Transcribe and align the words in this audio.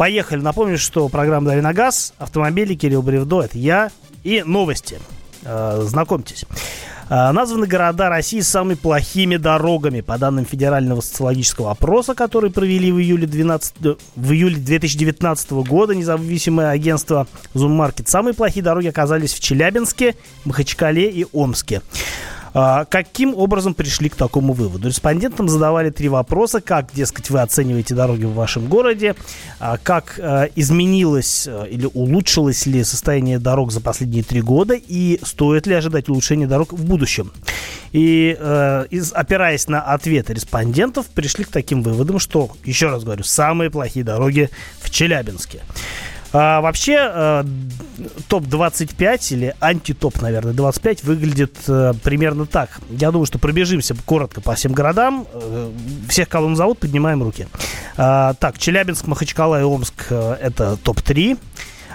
Поехали. 0.00 0.40
Напомню, 0.40 0.78
что 0.78 1.10
программа 1.10 1.50
«Дави 1.50 1.60
на 1.60 1.74
газ», 1.74 2.14
автомобили, 2.16 2.74
Кирилл 2.74 3.02
Бревдо, 3.02 3.42
это 3.42 3.58
я, 3.58 3.90
и 4.24 4.42
новости. 4.46 4.98
Э, 5.42 5.82
знакомьтесь. 5.84 6.46
Э, 7.10 7.32
названы 7.32 7.66
города 7.66 8.08
России 8.08 8.40
с 8.40 8.48
самыми 8.48 8.76
плохими 8.76 9.36
дорогами. 9.36 10.00
По 10.00 10.16
данным 10.16 10.46
Федерального 10.46 11.02
социологического 11.02 11.72
опроса, 11.72 12.14
который 12.14 12.50
провели 12.50 12.90
в 12.90 12.98
июле, 12.98 13.26
12, 13.26 13.74
в 14.16 14.32
июле 14.32 14.56
2019 14.56 15.50
года 15.50 15.94
независимое 15.94 16.70
агентство 16.70 17.26
Zoom 17.52 17.76
Market, 17.76 18.08
самые 18.08 18.32
плохие 18.32 18.62
дороги 18.62 18.86
оказались 18.86 19.34
в 19.34 19.40
Челябинске, 19.40 20.16
Махачкале 20.46 21.10
и 21.10 21.26
Омске. 21.34 21.82
А, 22.52 22.84
каким 22.84 23.34
образом 23.34 23.74
пришли 23.74 24.08
к 24.08 24.16
такому 24.16 24.52
выводу? 24.52 24.88
Респондентам 24.88 25.48
задавали 25.48 25.90
три 25.90 26.08
вопроса. 26.08 26.60
Как, 26.60 26.92
дескать, 26.92 27.30
вы 27.30 27.40
оцениваете 27.40 27.94
дороги 27.94 28.24
в 28.24 28.34
вашем 28.34 28.66
городе? 28.66 29.14
А, 29.58 29.78
как 29.78 30.18
а, 30.18 30.48
изменилось 30.56 31.48
или 31.70 31.88
улучшилось 31.92 32.66
ли 32.66 32.82
состояние 32.84 33.38
дорог 33.38 33.72
за 33.72 33.80
последние 33.80 34.24
три 34.24 34.40
года? 34.40 34.74
И 34.74 35.20
стоит 35.22 35.66
ли 35.66 35.74
ожидать 35.74 36.08
улучшения 36.08 36.46
дорог 36.46 36.72
в 36.72 36.84
будущем? 36.84 37.32
И 37.92 38.36
опираясь 39.14 39.66
на 39.66 39.82
ответы 39.82 40.32
респондентов, 40.32 41.06
пришли 41.06 41.44
к 41.44 41.48
таким 41.48 41.82
выводам, 41.82 42.20
что, 42.20 42.50
еще 42.64 42.88
раз 42.88 43.02
говорю, 43.02 43.24
самые 43.24 43.68
плохие 43.68 44.04
дороги 44.04 44.48
в 44.80 44.90
Челябинске. 44.90 45.60
А, 46.32 46.60
вообще, 46.60 46.96
а, 46.98 47.44
топ-25 48.28 49.34
или 49.34 49.54
антитоп, 49.60 50.20
наверное, 50.22 50.52
25 50.52 51.04
выглядит 51.04 51.56
а, 51.68 51.92
примерно 51.94 52.46
так. 52.46 52.80
Я 52.90 53.10
думаю, 53.10 53.26
что 53.26 53.38
пробежимся 53.38 53.96
коротко 54.04 54.40
по 54.40 54.54
всем 54.54 54.72
городам. 54.72 55.26
А, 55.32 55.72
всех, 56.08 56.28
кого 56.28 56.48
назовут, 56.48 56.78
поднимаем 56.78 57.22
руки. 57.22 57.48
А, 57.96 58.34
так, 58.34 58.58
Челябинск, 58.58 59.06
Махачкала 59.06 59.60
и 59.60 59.64
Омск 59.64 60.06
а, 60.10 60.36
это 60.40 60.76
топ-3. 60.76 61.38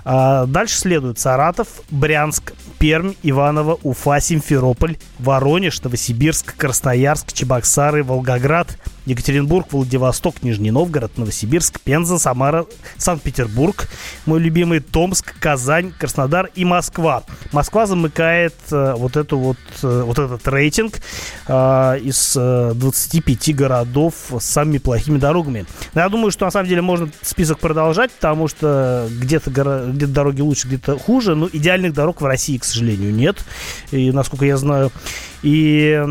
А, 0.03 0.45
дальше 0.45 0.77
следует 0.77 1.17
Саратов, 1.17 1.67
Брянск, 1.89 2.53
Пермь, 2.78 3.13
Иваново, 3.23 3.80
Уфа, 3.81 4.19
Симферополь, 4.19 4.97
Воронеж, 5.19 5.81
Новосибирск, 5.81 6.56
Красноярск, 6.56 7.33
Чебоксары, 7.33 8.03
Волгоград, 8.03 8.78
Екатеринбург, 9.06 9.67
Владивосток, 9.72 10.42
Нижний 10.44 10.72
Новгород, 10.72 11.17
Новосибирск, 11.17 11.80
Пенза, 11.80 12.17
Самара, 12.17 12.66
Санкт-Петербург, 12.98 13.88
мой 14.25 14.39
любимый 14.39 14.80
Томск, 14.80 15.34
Казань, 15.39 15.92
Краснодар 15.97 16.50
и 16.56 16.66
Москва. 16.66 17.23
Москва 17.52 17.86
замыкает 17.86 18.56
э, 18.72 18.95
вот, 18.97 19.16
эту 19.16 19.38
вот, 19.38 19.58
э, 19.84 20.02
вот 20.06 20.17
этот 20.17 20.47
рейтинг 20.47 21.00
э, 21.47 22.00
из 22.02 22.36
э, 22.36 22.73
25 22.75 23.56
городов 23.56 24.16
с 24.39 24.45
самыми 24.45 24.80
плохими 24.80 25.17
дорогами. 25.17 25.66
Но 25.94 26.02
я 26.02 26.09
думаю, 26.09 26.31
что 26.31 26.45
на 26.45 26.52
самом 26.52 26.67
деле 26.67 26.81
можно 26.81 27.09
список 27.22 27.59
продолжать, 27.59 28.12
потому 28.12 28.47
что 28.47 29.08
где-то, 29.09 29.50
где-то 29.50 30.12
дороги 30.12 30.42
лучше, 30.42 30.67
где-то 30.67 30.97
хуже, 30.97 31.36
но 31.36 31.47
идеальных 31.52 31.94
дорог 31.94 32.22
в 32.22 32.25
России, 32.25 32.58
к 32.58 32.64
сожалению, 32.64 33.14
нет, 33.14 33.38
и, 33.92 34.12
насколько 34.12 34.45
я 34.45 34.58
знаю. 34.58 34.92
И 35.44 36.03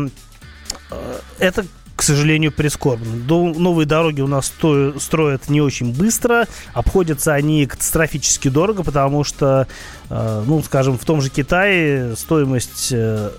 это 1.39 1.65
к 1.95 2.03
сожалению, 2.03 2.51
прискорбно. 2.51 3.15
Новые 3.27 3.85
дороги 3.85 4.21
у 4.21 4.27
нас 4.27 4.51
строят 4.99 5.49
не 5.49 5.61
очень 5.61 5.93
быстро, 5.93 6.47
обходятся 6.73 7.33
они 7.33 7.65
катастрофически 7.65 8.49
дорого, 8.49 8.83
потому 8.83 9.23
что, 9.23 9.67
э, 10.09 10.43
ну, 10.45 10.61
скажем, 10.63 10.97
в 10.97 11.05
том 11.05 11.21
же 11.21 11.29
Китае 11.29 12.15
стоимость 12.15 12.89
э, 12.91 13.31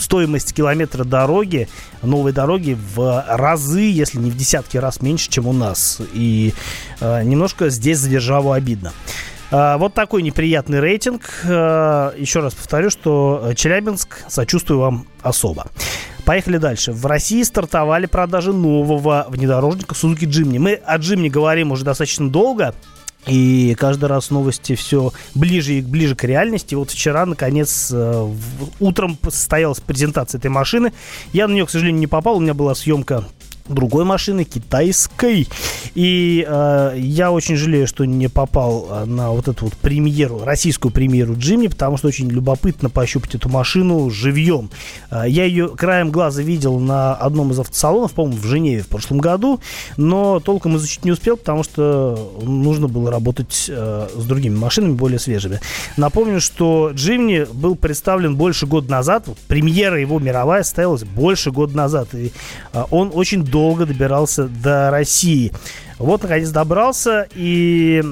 стоимость 0.00 0.52
километра 0.52 1.04
дороги, 1.04 1.68
новой 2.02 2.32
дороги 2.32 2.76
в 2.94 3.24
разы, 3.28 3.82
если 3.82 4.18
не 4.18 4.30
в 4.30 4.36
десятки 4.36 4.76
раз 4.76 5.00
меньше, 5.00 5.30
чем 5.30 5.46
у 5.46 5.52
нас. 5.52 6.00
И 6.12 6.54
э, 7.00 7.22
немножко 7.22 7.70
здесь 7.70 7.98
за 7.98 8.08
державу 8.08 8.52
обидно. 8.52 8.92
Вот 9.48 9.94
такой 9.94 10.22
неприятный 10.22 10.80
рейтинг. 10.80 11.22
Еще 11.44 12.40
раз 12.40 12.52
повторю, 12.52 12.90
что 12.90 13.52
Челябинск 13.54 14.24
сочувствую 14.28 14.80
вам 14.80 15.06
особо. 15.22 15.68
Поехали 16.26 16.58
дальше. 16.58 16.90
В 16.90 17.06
России 17.06 17.40
стартовали 17.44 18.06
продажи 18.06 18.52
нового 18.52 19.26
внедорожника 19.28 19.94
Suzuki 19.94 20.24
Jimny. 20.24 20.58
Мы 20.58 20.74
о 20.74 20.98
Jimny 20.98 21.30
говорим 21.30 21.70
уже 21.70 21.84
достаточно 21.84 22.28
долго. 22.28 22.74
И 23.28 23.76
каждый 23.78 24.06
раз 24.06 24.30
новости 24.30 24.74
все 24.74 25.12
ближе 25.36 25.74
и 25.74 25.80
ближе 25.80 26.16
к 26.16 26.24
реальности. 26.24 26.74
Вот 26.74 26.90
вчера, 26.90 27.26
наконец, 27.26 27.90
э, 27.92 28.28
утром 28.80 29.16
состоялась 29.22 29.78
презентация 29.78 30.40
этой 30.40 30.50
машины. 30.50 30.92
Я 31.32 31.46
на 31.46 31.52
нее, 31.52 31.64
к 31.64 31.70
сожалению, 31.70 32.00
не 32.00 32.06
попал. 32.08 32.38
У 32.38 32.40
меня 32.40 32.54
была 32.54 32.74
съемка 32.74 33.24
другой 33.68 34.04
машины, 34.04 34.44
китайской. 34.44 35.48
И 35.94 36.44
э, 36.46 36.94
я 36.98 37.32
очень 37.32 37.56
жалею, 37.56 37.86
что 37.86 38.04
не 38.04 38.28
попал 38.28 38.86
э, 38.90 39.04
на 39.04 39.30
вот 39.30 39.48
эту 39.48 39.66
вот 39.66 39.74
премьеру, 39.74 40.42
российскую 40.44 40.92
премьеру 40.92 41.34
Джимни, 41.36 41.68
потому 41.68 41.96
что 41.96 42.08
очень 42.08 42.28
любопытно 42.28 42.90
пощупать 42.90 43.34
эту 43.34 43.48
машину 43.48 44.10
живьем. 44.10 44.70
Э, 45.10 45.24
я 45.26 45.44
ее 45.44 45.68
краем 45.68 46.10
глаза 46.10 46.42
видел 46.42 46.78
на 46.78 47.14
одном 47.14 47.52
из 47.52 47.60
автосалонов, 47.60 48.12
по-моему, 48.12 48.38
в 48.38 48.44
Женеве 48.44 48.82
в 48.82 48.88
прошлом 48.88 49.18
году, 49.18 49.60
но 49.96 50.40
толком 50.40 50.76
изучить 50.76 51.04
не 51.04 51.12
успел, 51.12 51.36
потому 51.36 51.62
что 51.64 52.32
нужно 52.42 52.88
было 52.88 53.10
работать 53.10 53.66
э, 53.68 54.08
с 54.14 54.24
другими 54.24 54.56
машинами, 54.56 54.92
более 54.92 55.18
свежими. 55.18 55.60
Напомню, 55.96 56.40
что 56.40 56.90
Джимни 56.92 57.46
был 57.52 57.74
представлен 57.74 58.36
больше 58.36 58.66
года 58.66 58.90
назад, 58.90 59.26
премьера 59.48 60.00
его 60.00 60.18
мировая 60.18 60.62
состоялась 60.62 61.04
больше 61.04 61.50
года 61.50 61.76
назад, 61.76 62.08
и 62.14 62.32
э, 62.72 62.84
он 62.90 63.10
очень 63.14 63.42
долго 63.56 63.86
добирался 63.86 64.48
до 64.48 64.90
России. 64.90 65.50
Вот, 65.98 66.22
наконец, 66.22 66.50
добрался, 66.50 67.26
и 67.34 68.02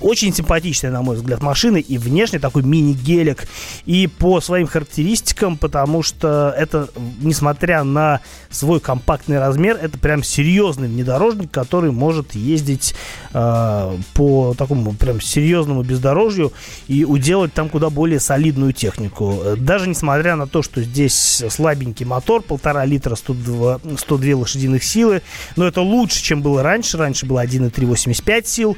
очень 0.00 0.32
симпатичная, 0.32 0.90
на 0.90 1.02
мой 1.02 1.16
взгляд, 1.16 1.42
машина. 1.42 1.78
И 1.78 1.98
внешне 1.98 2.38
такой 2.38 2.62
мини-гелик. 2.62 3.46
И 3.84 4.06
по 4.06 4.40
своим 4.40 4.66
характеристикам, 4.66 5.56
потому 5.56 6.02
что 6.02 6.54
это, 6.56 6.88
несмотря 7.20 7.84
на 7.84 8.20
свой 8.50 8.80
компактный 8.80 9.38
размер, 9.38 9.78
это 9.80 9.98
прям 9.98 10.22
серьезный 10.22 10.88
внедорожник, 10.88 11.50
который 11.50 11.90
может 11.90 12.34
ездить 12.34 12.94
э, 13.32 13.96
по 14.14 14.54
такому 14.56 14.92
прям 14.94 15.20
серьезному 15.20 15.82
бездорожью 15.82 16.52
и 16.86 17.04
уделать 17.04 17.52
там 17.52 17.68
куда 17.68 17.90
более 17.90 18.20
солидную 18.20 18.72
технику. 18.72 19.40
Даже 19.56 19.88
несмотря 19.88 20.36
на 20.36 20.46
то, 20.46 20.62
что 20.62 20.82
здесь 20.82 21.42
слабенький 21.48 22.06
мотор, 22.06 22.42
полтора 22.42 22.84
литра, 22.84 23.14
102, 23.14 23.80
102 23.96 24.36
лошадиных 24.36 24.84
силы, 24.84 25.22
но 25.56 25.66
это 25.66 25.80
лучше, 25.80 26.22
чем 26.22 26.42
было 26.42 26.62
раньше. 26.62 26.96
Раньше 26.96 27.26
было 27.26 27.40
1,385 27.40 28.46
сил. 28.46 28.76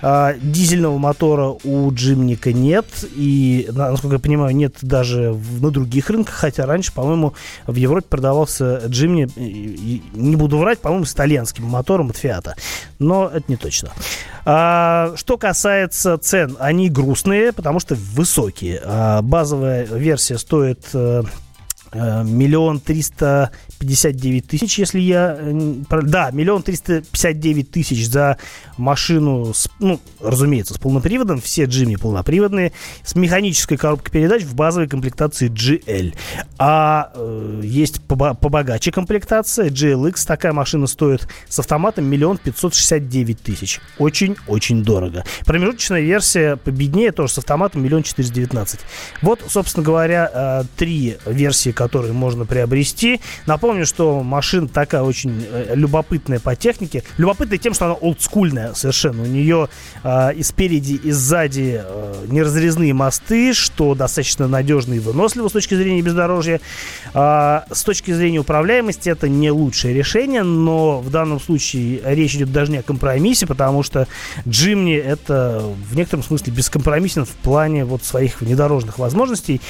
Э, 0.00 0.34
дизельного 0.62 0.96
мотора 0.98 1.54
у 1.64 1.92
Джимника 1.92 2.52
нет. 2.52 2.86
И, 3.14 3.68
насколько 3.72 4.16
я 4.16 4.20
понимаю, 4.20 4.54
нет 4.54 4.76
даже 4.82 5.36
на 5.60 5.70
других 5.70 6.08
рынках. 6.08 6.34
Хотя 6.34 6.66
раньше, 6.66 6.92
по-моему, 6.92 7.34
в 7.66 7.74
Европе 7.74 8.06
продавался 8.08 8.82
Джимни, 8.86 9.28
не 9.36 10.36
буду 10.36 10.58
врать, 10.58 10.78
по-моему, 10.78 11.04
с 11.04 11.12
итальянским 11.12 11.64
мотором 11.64 12.10
от 12.10 12.16
Фиата. 12.16 12.54
Но 12.98 13.28
это 13.32 13.44
не 13.48 13.56
точно. 13.56 13.90
А, 14.44 15.12
что 15.16 15.36
касается 15.36 16.16
цен, 16.18 16.56
они 16.58 16.88
грустные, 16.88 17.52
потому 17.52 17.80
что 17.80 17.96
высокие. 17.96 18.80
А, 18.84 19.22
базовая 19.22 19.84
версия 19.84 20.38
стоит 20.38 20.86
э, 20.94 21.22
миллион 21.94 22.80
триста 22.80 23.50
59 23.82 24.46
тысяч, 24.46 24.78
если 24.78 25.00
я... 25.00 25.36
Э, 25.38 26.00
да, 26.02 26.30
миллион 26.30 26.62
триста 26.62 27.02
пятьдесят 27.02 27.40
девять 27.40 27.70
тысяч 27.70 28.08
за 28.08 28.38
машину, 28.76 29.52
с, 29.52 29.68
ну, 29.80 30.00
разумеется, 30.20 30.74
с 30.74 30.78
полным 30.78 31.02
приводом. 31.02 31.40
Все 31.40 31.64
Джимни 31.64 31.96
полноприводные. 31.96 32.72
С 33.04 33.16
механической 33.16 33.76
коробкой 33.76 34.12
передач 34.12 34.44
в 34.44 34.54
базовой 34.54 34.88
комплектации 34.88 35.50
GL. 35.50 36.14
А 36.58 37.10
э, 37.14 37.60
есть 37.64 38.00
побогаче 38.02 38.92
комплектация 38.92 39.68
GLX. 39.68 40.26
Такая 40.26 40.52
машина 40.52 40.86
стоит 40.86 41.26
с 41.48 41.58
автоматом 41.58 42.04
миллион 42.04 42.38
пятьсот 42.38 42.74
шестьдесят 42.74 43.08
девять 43.08 43.42
тысяч. 43.42 43.80
Очень-очень 43.98 44.84
дорого. 44.84 45.24
Промежуточная 45.44 46.02
версия 46.02 46.56
победнее, 46.56 47.10
тоже 47.10 47.32
с 47.32 47.38
автоматом 47.38 47.82
миллион 47.82 48.04
четыреста 48.04 48.34
девятнадцать. 48.34 48.80
Вот, 49.22 49.40
собственно 49.48 49.84
говоря, 49.84 50.30
э, 50.32 50.64
три 50.76 51.16
версии, 51.26 51.70
которые 51.82 52.12
можно 52.12 52.44
приобрести. 52.44 53.20
Напомню, 53.46 53.86
что 53.86 54.22
машина 54.22 54.68
такая 54.68 55.02
очень 55.02 55.44
э, 55.50 55.72
любопытная 55.74 56.38
по 56.38 56.54
технике. 56.54 57.02
Любопытная 57.18 57.58
тем, 57.58 57.74
что 57.74 57.86
она 57.86 57.94
олдскульная 57.94 58.74
совершенно. 58.74 59.22
У 59.22 59.26
нее 59.26 59.68
э, 60.04 60.34
и 60.34 60.42
спереди, 60.42 60.94
и 60.94 61.10
сзади 61.10 61.80
э, 61.84 62.24
неразрезные 62.28 62.94
мосты, 62.94 63.52
что 63.52 63.94
достаточно 63.94 64.48
надежно 64.48 64.94
и 64.94 64.98
выносливо 64.98 65.48
с 65.48 65.52
точки 65.52 65.74
зрения 65.74 66.02
бездорожья. 66.02 66.60
Э, 67.14 67.60
с 67.70 67.82
точки 67.82 68.12
зрения 68.12 68.38
управляемости 68.38 69.08
это 69.08 69.28
не 69.28 69.50
лучшее 69.50 69.94
решение, 69.94 70.42
но 70.42 71.00
в 71.00 71.10
данном 71.10 71.40
случае 71.40 72.00
речь 72.04 72.34
идет 72.36 72.52
даже 72.52 72.70
не 72.70 72.78
о 72.78 72.82
компромиссе, 72.82 73.46
потому 73.46 73.82
что 73.82 74.06
Джимни 74.46 74.94
это 74.94 75.62
в 75.90 75.96
некотором 75.96 76.22
смысле 76.22 76.52
бескомпромиссен 76.52 77.24
в 77.24 77.30
плане 77.30 77.84
вот 77.84 78.04
своих 78.04 78.40
внедорожных 78.40 78.98
возможностей. 78.98 79.60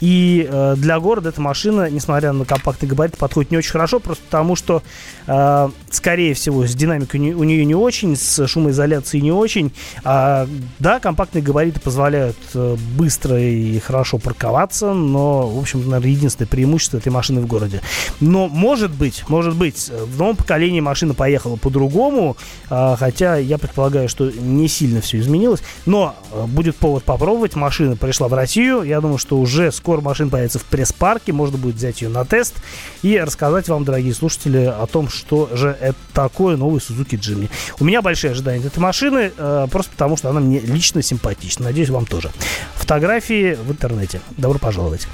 И 0.00 0.48
э, 0.50 0.74
для 0.76 0.98
города 0.98 1.28
эта 1.28 1.40
машина 1.40 1.59
машина, 1.60 1.90
несмотря 1.90 2.32
на 2.32 2.46
компактный 2.46 2.88
габарит, 2.88 3.18
подходит 3.18 3.50
не 3.50 3.58
очень 3.58 3.72
хорошо, 3.72 4.00
просто 4.00 4.24
потому 4.24 4.56
что, 4.56 4.82
э, 5.26 5.68
скорее 5.90 6.32
всего, 6.32 6.66
с 6.66 6.74
динамикой 6.74 7.20
у 7.34 7.44
нее 7.44 7.66
не 7.66 7.74
очень, 7.74 8.16
с 8.16 8.46
шумоизоляцией 8.46 9.22
не 9.22 9.32
очень. 9.32 9.72
А, 10.02 10.48
да, 10.78 11.00
компактные 11.00 11.42
габариты 11.42 11.78
позволяют 11.78 12.38
э, 12.54 12.76
быстро 12.96 13.38
и 13.38 13.78
хорошо 13.80 14.16
парковаться, 14.16 14.94
но, 14.94 15.48
в 15.48 15.58
общем, 15.58 15.80
наверное, 15.80 16.10
единственное 16.12 16.48
преимущество 16.48 16.96
этой 16.96 17.10
машины 17.10 17.42
в 17.42 17.46
городе. 17.46 17.82
Но, 18.20 18.48
может 18.48 18.92
быть, 18.92 19.24
может 19.28 19.54
быть, 19.54 19.90
в 19.90 20.18
новом 20.18 20.36
поколении 20.36 20.80
машина 20.80 21.12
поехала 21.12 21.56
по-другому, 21.56 22.38
э, 22.70 22.96
хотя 22.98 23.36
я 23.36 23.58
предполагаю, 23.58 24.08
что 24.08 24.30
не 24.30 24.66
сильно 24.66 25.02
все 25.02 25.18
изменилось, 25.18 25.60
но 25.84 26.14
э, 26.32 26.46
будет 26.46 26.76
повод 26.76 27.04
попробовать. 27.04 27.54
Машина 27.54 27.96
пришла 27.96 28.28
в 28.28 28.34
Россию, 28.34 28.82
я 28.82 29.02
думаю, 29.02 29.18
что 29.18 29.38
уже 29.38 29.70
скоро 29.72 30.00
машина 30.00 30.30
появится 30.30 30.58
в 30.58 30.64
пресс-парке, 30.64 31.34
можно 31.34 31.49
будет 31.58 31.76
взять 31.76 32.02
ее 32.02 32.08
на 32.08 32.24
тест 32.24 32.54
и 33.02 33.18
рассказать 33.18 33.68
вам, 33.68 33.84
дорогие 33.84 34.14
слушатели, 34.14 34.64
о 34.64 34.86
том, 34.86 35.08
что 35.08 35.48
же 35.54 35.76
это 35.80 35.98
такое 36.12 36.56
новый 36.56 36.80
Suzuki 36.80 37.18
Jimny. 37.18 37.48
У 37.78 37.84
меня 37.84 38.02
большие 38.02 38.32
ожидания 38.32 38.60
от 38.60 38.66
этой 38.66 38.78
машины, 38.78 39.32
э, 39.36 39.66
просто 39.70 39.92
потому 39.92 40.16
что 40.16 40.30
она 40.30 40.40
мне 40.40 40.60
лично 40.60 41.02
симпатична. 41.02 41.66
Надеюсь, 41.66 41.90
вам 41.90 42.06
тоже. 42.06 42.30
Фотографии 42.74 43.54
в 43.54 43.70
интернете. 43.70 44.20
Добро 44.36 44.58
пожаловать. 44.58 45.06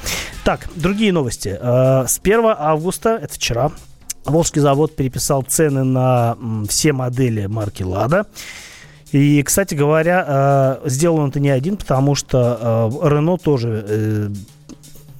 Так, 0.44 0.68
другие 0.74 1.12
новости. 1.12 1.56
Э, 1.60 2.06
с 2.06 2.18
1 2.18 2.54
августа, 2.58 3.18
это 3.22 3.34
вчера, 3.34 3.72
Волжский 4.24 4.60
завод 4.60 4.96
переписал 4.96 5.42
цены 5.42 5.84
на 5.84 6.36
все 6.68 6.92
модели 6.92 7.46
марки 7.46 7.82
«Лада». 7.82 8.26
И, 9.12 9.42
кстати 9.44 9.74
говоря, 9.74 10.80
э, 10.82 10.88
сделал 10.88 11.18
он 11.18 11.28
это 11.30 11.38
не 11.38 11.50
один, 11.50 11.76
потому 11.76 12.16
что 12.16 12.90
Рено 13.04 13.38
тоже 13.38 14.32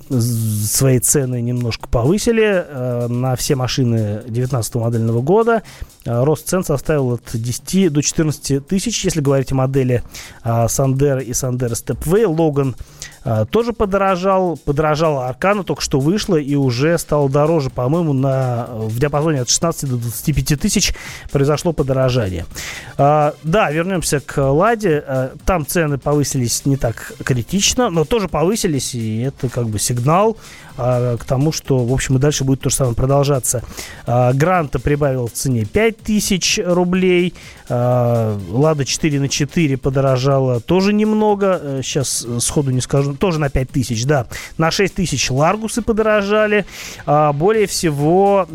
свои 0.08 0.98
цены 0.98 1.40
немножко 1.40 1.88
повысили 1.88 2.64
э, 2.66 3.06
на 3.08 3.36
все 3.36 3.56
машины 3.56 4.22
19 4.26 4.74
модельного 4.76 5.20
года. 5.20 5.62
Э, 6.06 6.24
рост 6.24 6.48
цен 6.48 6.64
составил 6.64 7.14
от 7.14 7.22
10 7.34 7.92
до 7.92 8.02
14 8.02 8.66
тысяч, 8.66 9.04
если 9.04 9.20
говорить 9.20 9.52
о 9.52 9.56
модели 9.56 10.02
э, 10.44 10.66
Сандер 10.68 11.18
и 11.18 11.32
Сандер 11.34 11.72
Stepway. 11.72 12.26
Логан 12.26 12.76
тоже 13.50 13.72
подорожал. 13.72 14.56
Подорожала 14.56 15.26
Аркана, 15.26 15.64
только 15.64 15.82
что 15.82 15.98
вышла 15.98 16.36
и 16.36 16.54
уже 16.54 16.96
стал 16.96 17.28
дороже, 17.28 17.70
по-моему, 17.70 18.12
на, 18.12 18.68
в 18.70 19.00
диапазоне 19.00 19.40
от 19.40 19.48
16 19.48 19.90
до 19.90 19.96
25 19.96 20.60
тысяч 20.60 20.94
произошло 21.32 21.72
подорожание. 21.72 22.46
Да, 22.96 23.32
вернемся 23.42 24.20
к 24.20 24.40
Ладе. 24.40 25.32
Там 25.44 25.66
цены 25.66 25.98
повысились 25.98 26.66
не 26.66 26.76
так 26.76 27.14
критично, 27.24 27.90
но 27.90 28.04
тоже 28.04 28.28
повысились, 28.28 28.94
и 28.94 29.22
это 29.22 29.48
как 29.48 29.66
бы 29.66 29.80
сигнал 29.80 30.36
а, 30.78 31.16
к 31.16 31.24
тому, 31.24 31.52
что, 31.52 31.84
в 31.84 31.92
общем, 31.92 32.16
и 32.16 32.18
дальше 32.18 32.44
будет 32.44 32.60
то 32.60 32.70
же 32.70 32.76
самое 32.76 32.94
продолжаться. 32.94 33.62
А, 34.06 34.32
Гранта 34.32 34.78
прибавил 34.78 35.26
в 35.26 35.32
цене 35.32 35.64
5000 36.04 36.60
рублей. 36.64 37.34
А, 37.68 38.38
Лада 38.50 38.84
4 38.84 39.20
на 39.20 39.28
4 39.28 39.76
подорожала 39.76 40.60
тоже 40.60 40.92
немного. 40.92 41.80
Сейчас 41.82 42.26
сходу 42.40 42.70
не 42.70 42.80
скажу. 42.80 43.14
Тоже 43.14 43.40
на 43.40 43.48
5000, 43.50 44.04
да. 44.04 44.26
На 44.58 44.70
6000 44.70 45.30
Ларгусы 45.30 45.82
подорожали. 45.82 46.66
А, 47.06 47.32
более 47.32 47.66
всего 47.66 48.46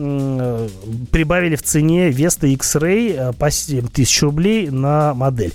прибавили 1.12 1.56
в 1.56 1.64
цене 1.64 2.10
Веста 2.10 2.48
X-Ray 2.48 3.34
по 3.34 3.52
7000 3.52 4.22
рублей 4.22 4.70
на 4.70 5.14
модель 5.14 5.54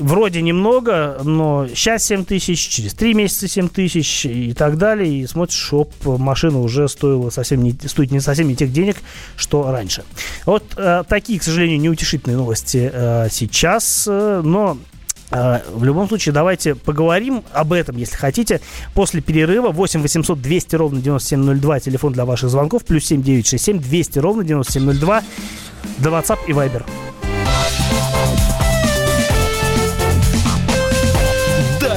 вроде 0.00 0.42
немного, 0.42 1.20
но 1.22 1.68
сейчас 1.68 2.04
7 2.04 2.24
тысяч, 2.24 2.58
через 2.68 2.94
3 2.94 3.14
месяца 3.14 3.46
7 3.46 3.68
тысяч 3.68 4.26
и 4.26 4.52
так 4.54 4.78
далее. 4.78 5.20
И 5.20 5.26
смотришь, 5.26 5.58
что 5.58 5.88
машина 6.18 6.60
уже 6.60 6.88
стоила 6.88 7.30
совсем 7.30 7.62
не, 7.62 7.76
стоит 7.86 8.10
не 8.10 8.20
совсем 8.20 8.48
не 8.48 8.56
тех 8.56 8.72
денег, 8.72 8.96
что 9.36 9.70
раньше. 9.70 10.02
Вот 10.46 10.64
э, 10.76 11.04
такие, 11.08 11.38
к 11.38 11.42
сожалению, 11.42 11.80
неутешительные 11.80 12.36
новости 12.36 12.90
э, 12.92 13.28
сейчас, 13.30 14.06
э, 14.08 14.40
но 14.42 14.78
э, 15.30 15.60
в 15.72 15.84
любом 15.84 16.08
случае, 16.08 16.32
давайте 16.32 16.74
поговорим 16.74 17.44
об 17.52 17.72
этом, 17.72 17.96
если 17.96 18.16
хотите, 18.16 18.60
после 18.94 19.20
перерыва. 19.20 19.70
8 19.70 20.00
800 20.00 20.40
200 20.40 20.76
ровно 20.76 21.00
9702, 21.00 21.80
телефон 21.80 22.12
для 22.14 22.24
ваших 22.24 22.50
звонков, 22.50 22.84
плюс 22.84 23.04
7 23.04 23.22
967 23.22 23.78
200 23.78 24.18
ровно 24.18 24.44
9702, 24.44 25.22
до 25.98 26.10
WhatsApp 26.10 26.38
и 26.48 26.52
Viber. 26.52 26.84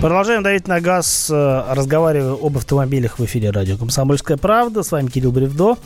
Продолжаем 0.00 0.42
давить 0.42 0.68
на 0.68 0.80
газ, 0.80 1.30
э, 1.30 1.64
разговаривая 1.70 2.34
об 2.34 2.58
автомобилях 2.58 3.18
в 3.18 3.24
эфире 3.24 3.50
радио 3.50 3.78
«Комсомольская 3.78 4.36
правда». 4.36 4.82
С 4.82 4.92
вами 4.92 5.08
Кирилл 5.08 5.32
Бревдо. 5.32 5.78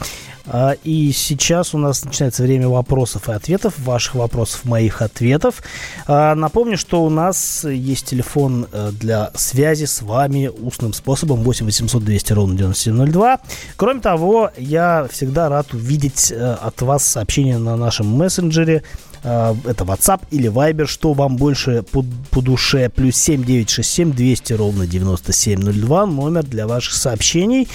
А, 0.46 0.72
и 0.82 1.12
сейчас 1.12 1.74
у 1.74 1.78
нас 1.78 2.04
начинается 2.04 2.42
время 2.42 2.68
вопросов 2.68 3.28
и 3.28 3.32
ответов, 3.32 3.78
ваших 3.78 4.16
вопросов, 4.16 4.64
моих 4.64 5.00
ответов. 5.00 5.62
А, 6.08 6.34
напомню, 6.34 6.76
что 6.76 7.04
у 7.04 7.08
нас 7.08 7.64
есть 7.64 8.06
телефон 8.06 8.66
э, 8.72 8.90
для 8.92 9.30
связи 9.36 9.84
с 9.84 10.02
вами 10.02 10.48
устным 10.48 10.92
способом 10.92 11.42
8 11.44 11.64
800 11.64 12.04
200 12.04 12.32
ровно 12.32 12.56
9702. 12.56 13.38
Кроме 13.76 14.00
того, 14.00 14.50
я 14.56 15.06
всегда 15.08 15.48
рад 15.48 15.72
увидеть 15.72 16.32
э, 16.32 16.56
от 16.60 16.82
вас 16.82 17.04
сообщение 17.04 17.58
на 17.58 17.76
нашем 17.76 18.08
мессенджере 18.08 18.82
Э, 18.82 19.09
это 19.22 19.84
WhatsApp 19.84 20.22
или 20.30 20.50
Viber, 20.50 20.86
что 20.86 21.12
вам 21.12 21.36
больше 21.36 21.82
по, 21.82 22.04
по 22.30 22.40
душе. 22.40 22.88
Плюс 22.88 23.16
7967 23.16 24.12
200 24.12 24.52
ровно 24.54 24.86
9702, 24.86 26.06
номер 26.06 26.44
для 26.44 26.66
ваших 26.66 26.94
сообщений. 26.94 27.68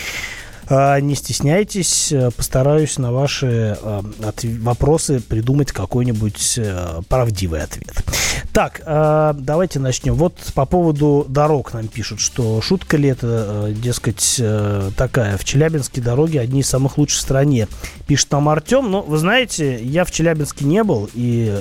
А, 0.67 0.99
не 0.99 1.15
стесняйтесь, 1.15 2.11
э, 2.11 2.31
постараюсь 2.31 2.97
на 2.97 3.11
ваши 3.11 3.77
э, 3.79 4.01
вопросы 4.59 5.19
придумать 5.19 5.71
какой-нибудь 5.71 6.55
э, 6.57 7.01
правдивый 7.07 7.61
ответ. 7.61 8.03
Так, 8.51 8.81
давайте 8.85 9.79
начнем. 9.79 10.13
Вот 10.13 10.37
по 10.53 10.65
поводу 10.65 11.25
дорог 11.27 11.73
нам 11.73 11.89
пишут, 11.89 12.21
что 12.21 12.61
шутка 12.61 12.95
ли 12.95 13.09
это, 13.09 13.73
дескать, 13.75 14.41
такая. 14.95 15.37
В 15.37 15.43
Челябинске 15.43 15.99
дороги 15.99 16.37
одни 16.37 16.61
из 16.61 16.69
самых 16.69 16.97
лучших 16.97 17.19
в 17.19 17.21
стране. 17.21 17.67
Пишет 18.07 18.31
нам 18.31 18.47
Артем. 18.47 18.89
Но, 18.89 19.01
вы 19.01 19.17
знаете, 19.17 19.83
я 19.83 20.05
в 20.05 20.11
Челябинске 20.11 20.63
не 20.63 20.83
был 20.83 21.09
и 21.13 21.53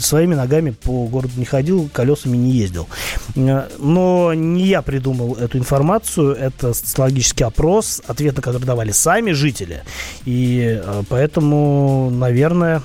своими 0.00 0.34
ногами 0.34 0.70
по 0.70 1.06
городу 1.06 1.32
не 1.36 1.46
ходил, 1.46 1.88
колесами 1.90 2.36
не 2.36 2.50
ездил. 2.50 2.86
Но 3.34 4.34
не 4.34 4.66
я 4.66 4.82
придумал 4.82 5.36
эту 5.36 5.56
информацию, 5.56 6.34
это 6.34 6.74
социологический 6.74 7.46
опрос. 7.46 8.02
Ответ 8.06 8.35
ответы, 8.36 8.42
которые 8.42 8.66
давали 8.66 8.92
сами 8.92 9.32
жители. 9.32 9.82
И 10.26 10.80
э, 10.82 11.02
поэтому, 11.08 12.10
наверное, 12.10 12.82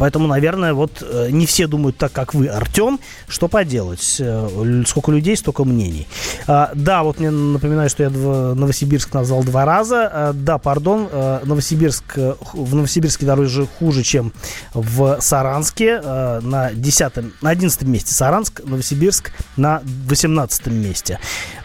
Поэтому, 0.00 0.26
наверное, 0.26 0.72
вот 0.72 1.02
э, 1.02 1.28
не 1.30 1.44
все 1.44 1.66
думают 1.66 1.98
так, 1.98 2.10
как 2.10 2.32
вы, 2.32 2.46
Артем. 2.46 2.98
Что 3.28 3.48
поделать? 3.48 4.16
Э, 4.18 4.82
сколько 4.86 5.12
людей, 5.12 5.36
столько 5.36 5.64
мнений. 5.64 6.08
А, 6.46 6.70
да, 6.74 7.02
вот 7.02 7.20
мне 7.20 7.30
напоминаю, 7.30 7.90
что 7.90 8.04
я 8.04 8.08
Новосибирск 8.08 9.12
назвал 9.12 9.44
два 9.44 9.66
раза. 9.66 10.08
А, 10.10 10.32
да, 10.32 10.56
пардон, 10.56 11.06
Новосибирск, 11.44 12.16
в 12.16 12.74
Новосибирске 12.74 13.26
дороже 13.26 13.66
хуже, 13.78 14.02
чем 14.02 14.32
в 14.72 15.18
Саранске. 15.20 16.00
На 16.00 16.70
10 16.72 17.42
на 17.42 17.50
11 17.50 17.82
месте 17.82 18.14
Саранск, 18.14 18.62
Новосибирск 18.64 19.32
на 19.58 19.82
18 20.08 20.68
месте. 20.68 21.18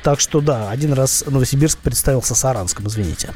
Так 0.03 0.19
что 0.19 0.41
да, 0.41 0.69
один 0.69 0.91
раз 0.91 1.23
Новосибирск 1.25 1.79
представился 1.79 2.35
Саранском, 2.35 2.87
извините. 2.87 3.29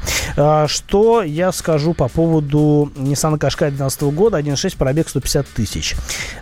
Что 0.66 1.22
я 1.22 1.52
скажу 1.52 1.94
по 1.94 2.08
поводу 2.08 2.92
Nissan 2.96 3.38
Qashqai 3.38 3.70
2012 3.70 4.02
года, 4.02 4.38
1.6 4.38 4.76
пробег 4.90 5.08
150 5.08 5.46
тысяч. 5.46 5.94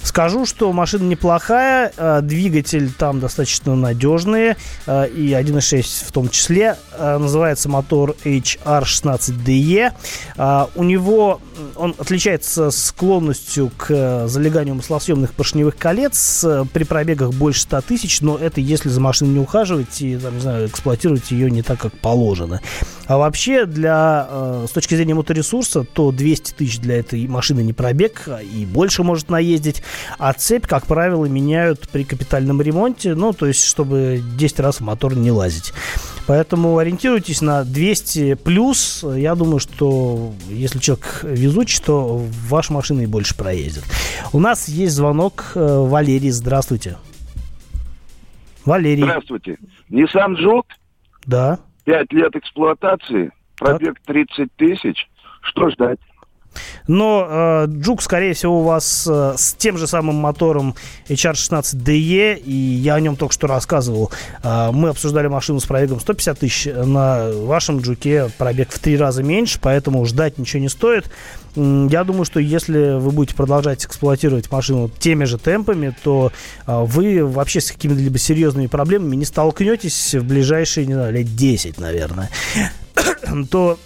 Скажу, 0.02 0.46
что 0.46 0.72
машина 0.72 1.04
неплохая, 1.04 1.92
э, 1.94 2.20
двигатель 2.22 2.90
там 2.90 3.20
достаточно 3.20 3.76
надежный, 3.76 4.56
э, 4.86 5.08
и 5.08 5.34
1.6 5.34 6.06
в 6.06 6.12
том 6.12 6.30
числе. 6.30 6.78
Э, 6.92 7.18
называется 7.18 7.68
мотор 7.68 8.16
HR16DE. 8.24 9.92
У 10.74 10.84
него 10.84 11.40
он 11.76 11.94
отличается 11.98 12.70
склонностью 12.70 13.70
к 13.76 14.28
залеганию 14.28 14.76
маслосъемных 14.76 15.34
поршневых 15.34 15.76
колец 15.76 16.44
при 16.72 16.84
пробегах 16.84 17.32
больше 17.32 17.62
100 17.62 17.80
тысяч, 17.82 18.20
но 18.20 18.38
это 18.38 18.60
если 18.60 18.88
за 18.88 19.00
машиной 19.00 19.32
не 19.32 19.40
ухаживать 19.40 20.00
и, 20.00 20.16
там, 20.16 20.36
не 20.36 20.40
знаю, 20.40 20.68
эксплуатировать 20.68 21.30
ее 21.32 21.50
не 21.50 21.62
так, 21.62 21.80
как 21.80 21.92
положено. 21.98 22.60
А 23.08 23.16
вообще, 23.16 23.64
для, 23.64 24.28
с 24.68 24.70
точки 24.70 24.94
зрения 24.94 25.14
моторесурса, 25.14 25.82
то 25.82 26.12
200 26.12 26.52
тысяч 26.52 26.78
для 26.78 26.98
этой 26.98 27.26
машины 27.26 27.62
не 27.62 27.72
пробег, 27.72 28.28
и 28.42 28.66
больше 28.66 29.02
может 29.02 29.30
наездить. 29.30 29.82
А 30.18 30.34
цепь, 30.34 30.66
как 30.66 30.86
правило, 30.86 31.24
меняют 31.24 31.88
при 31.88 32.04
капитальном 32.04 32.60
ремонте, 32.60 33.14
ну, 33.14 33.32
то 33.32 33.46
есть, 33.46 33.64
чтобы 33.64 34.22
10 34.36 34.60
раз 34.60 34.76
в 34.76 34.80
мотор 34.82 35.16
не 35.16 35.30
лазить. 35.30 35.72
Поэтому 36.26 36.76
ориентируйтесь 36.76 37.40
на 37.40 37.64
200 37.64 38.34
плюс. 38.34 39.02
Я 39.02 39.34
думаю, 39.34 39.60
что 39.60 40.34
если 40.50 40.78
человек 40.78 41.20
везучий, 41.22 41.82
то 41.82 42.22
ваша 42.46 42.74
машина 42.74 43.00
и 43.00 43.06
больше 43.06 43.34
проездит. 43.34 43.84
У 44.34 44.38
нас 44.38 44.68
есть 44.68 44.94
звонок. 44.94 45.52
Э, 45.54 45.78
Валерий, 45.78 46.30
здравствуйте. 46.30 46.98
Валерий. 48.66 49.04
Здравствуйте. 49.04 49.56
Nissan 49.90 50.36
Juke? 50.36 50.66
Да. 51.24 51.60
Пять 51.88 52.12
лет 52.12 52.36
эксплуатации, 52.36 53.32
пробег 53.56 53.98
30 54.04 54.54
тысяч. 54.56 55.08
Что 55.40 55.70
ждать? 55.70 55.98
Но 56.86 57.26
э, 57.28 57.66
Джук, 57.68 58.02
скорее 58.02 58.34
всего, 58.34 58.60
у 58.60 58.64
вас 58.64 59.06
э, 59.10 59.34
с 59.36 59.54
тем 59.54 59.78
же 59.78 59.86
самым 59.86 60.16
мотором 60.16 60.74
HR16DE, 61.08 62.38
и 62.38 62.52
я 62.52 62.94
о 62.94 63.00
нем 63.00 63.16
только 63.16 63.34
что 63.34 63.46
рассказывал. 63.46 64.10
Э, 64.42 64.70
мы 64.72 64.90
обсуждали 64.90 65.28
машину 65.28 65.60
с 65.60 65.64
пробегом 65.66 66.00
150 66.00 66.38
тысяч, 66.38 66.68
на 66.74 67.30
вашем 67.32 67.80
Джуке 67.80 68.30
пробег 68.38 68.70
в 68.70 68.78
три 68.78 68.96
раза 68.96 69.22
меньше, 69.22 69.58
поэтому 69.60 70.04
ждать 70.04 70.38
ничего 70.38 70.60
не 70.60 70.68
стоит. 70.68 71.10
Я 71.56 72.04
думаю, 72.04 72.24
что 72.24 72.40
если 72.40 72.98
вы 72.98 73.10
будете 73.10 73.34
продолжать 73.34 73.84
эксплуатировать 73.84 74.50
машину 74.50 74.88
теми 74.88 75.24
же 75.24 75.38
темпами, 75.38 75.94
то 76.02 76.30
э, 76.66 76.84
вы 76.84 77.24
вообще 77.24 77.60
с 77.60 77.72
какими-либо 77.72 78.18
серьезными 78.18 78.66
проблемами 78.66 79.16
не 79.16 79.24
столкнетесь 79.24 80.14
в 80.14 80.24
ближайшие, 80.24 80.86
не 80.86 80.94
знаю, 80.94 81.12
лет 81.12 81.34
10, 81.34 81.78
наверное. 81.78 82.30
то 83.50 83.78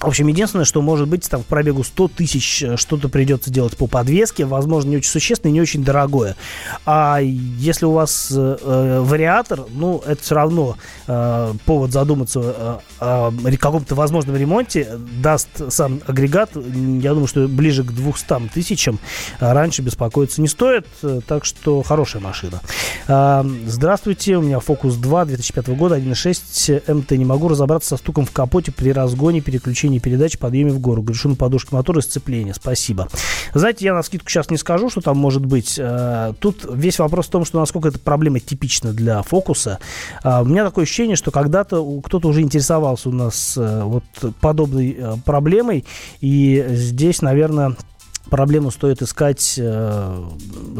в 0.00 0.06
общем, 0.06 0.28
единственное, 0.28 0.64
что 0.64 0.80
может 0.80 1.08
быть, 1.08 1.28
там 1.28 1.42
в 1.42 1.46
пробегу 1.46 1.82
100 1.82 2.08
тысяч 2.08 2.62
э, 2.62 2.76
что-то 2.76 3.08
придется 3.08 3.50
делать 3.50 3.76
по 3.76 3.86
подвеске, 3.86 4.44
возможно, 4.44 4.90
не 4.90 4.96
очень 4.98 5.10
существенное, 5.10 5.52
не 5.52 5.60
очень 5.60 5.84
дорогое. 5.84 6.36
А 6.86 7.18
если 7.20 7.84
у 7.84 7.92
вас 7.92 8.30
э, 8.30 8.56
э 8.62 9.00
вариатор, 9.00 9.64
ну, 9.70 10.02
это 10.06 10.22
все 10.22 10.34
равно 10.34 10.76
э, 11.06 11.52
повод 11.64 11.92
задуматься 11.92 12.40
э, 12.40 12.78
о 13.00 13.32
каком-то 13.58 13.94
возможном 13.94 14.36
ремонте, 14.36 14.98
даст 15.20 15.48
сам 15.68 16.00
агрегат, 16.06 16.50
я 16.54 17.10
думаю, 17.10 17.26
что 17.26 17.48
ближе 17.48 17.82
к 17.82 17.92
200 17.92 18.50
тысячам, 18.54 19.00
а 19.40 19.52
раньше 19.52 19.82
беспокоиться 19.82 20.40
не 20.40 20.48
стоит, 20.48 20.86
э, 21.02 21.20
так 21.26 21.44
что 21.44 21.82
хорошая 21.82 22.22
машина. 22.22 22.60
Э, 23.08 23.44
здравствуйте, 23.66 24.36
у 24.36 24.42
меня 24.42 24.58
Focus 24.58 24.96
2 25.00 25.24
2005 25.24 25.68
года, 25.68 25.98
1.6 25.98 26.94
МТ, 26.94 27.10
не 27.12 27.24
могу 27.24 27.48
разобраться 27.48 27.90
со 27.90 27.96
стуком 27.96 28.26
в 28.26 28.30
капоте 28.30 28.70
при 28.70 28.92
разгоне, 28.92 29.40
переключении 29.40 29.87
переключении 29.88 29.98
передач, 29.98 30.38
подъеме 30.38 30.72
в 30.72 30.80
гору. 30.80 31.02
Грешу 31.02 31.30
на 31.30 31.34
подушке 31.34 31.74
мотора 31.74 32.00
и 32.00 32.02
сцепление. 32.02 32.54
Спасибо. 32.54 33.08
Знаете, 33.54 33.84
я 33.84 33.94
на 33.94 34.02
скидку 34.02 34.28
сейчас 34.28 34.50
не 34.50 34.56
скажу, 34.56 34.90
что 34.90 35.00
там 35.00 35.16
может 35.16 35.44
быть. 35.44 35.76
Э, 35.78 36.32
тут 36.38 36.66
весь 36.70 36.98
вопрос 36.98 37.26
в 37.26 37.30
том, 37.30 37.44
что 37.44 37.58
насколько 37.58 37.88
эта 37.88 37.98
проблема 37.98 38.40
типична 38.40 38.92
для 38.92 39.22
фокуса. 39.22 39.78
Э, 40.22 40.42
у 40.42 40.44
меня 40.44 40.64
такое 40.64 40.84
ощущение, 40.84 41.16
что 41.16 41.30
когда-то 41.30 42.00
кто-то 42.02 42.28
уже 42.28 42.42
интересовался 42.42 43.08
у 43.08 43.12
нас 43.12 43.56
э, 43.56 43.82
вот 43.84 44.04
подобной 44.40 44.98
проблемой. 45.24 45.84
И 46.20 46.64
здесь, 46.70 47.22
наверное, 47.22 47.76
проблему 48.28 48.70
стоит 48.70 49.02
искать, 49.02 49.54
э, 49.58 50.24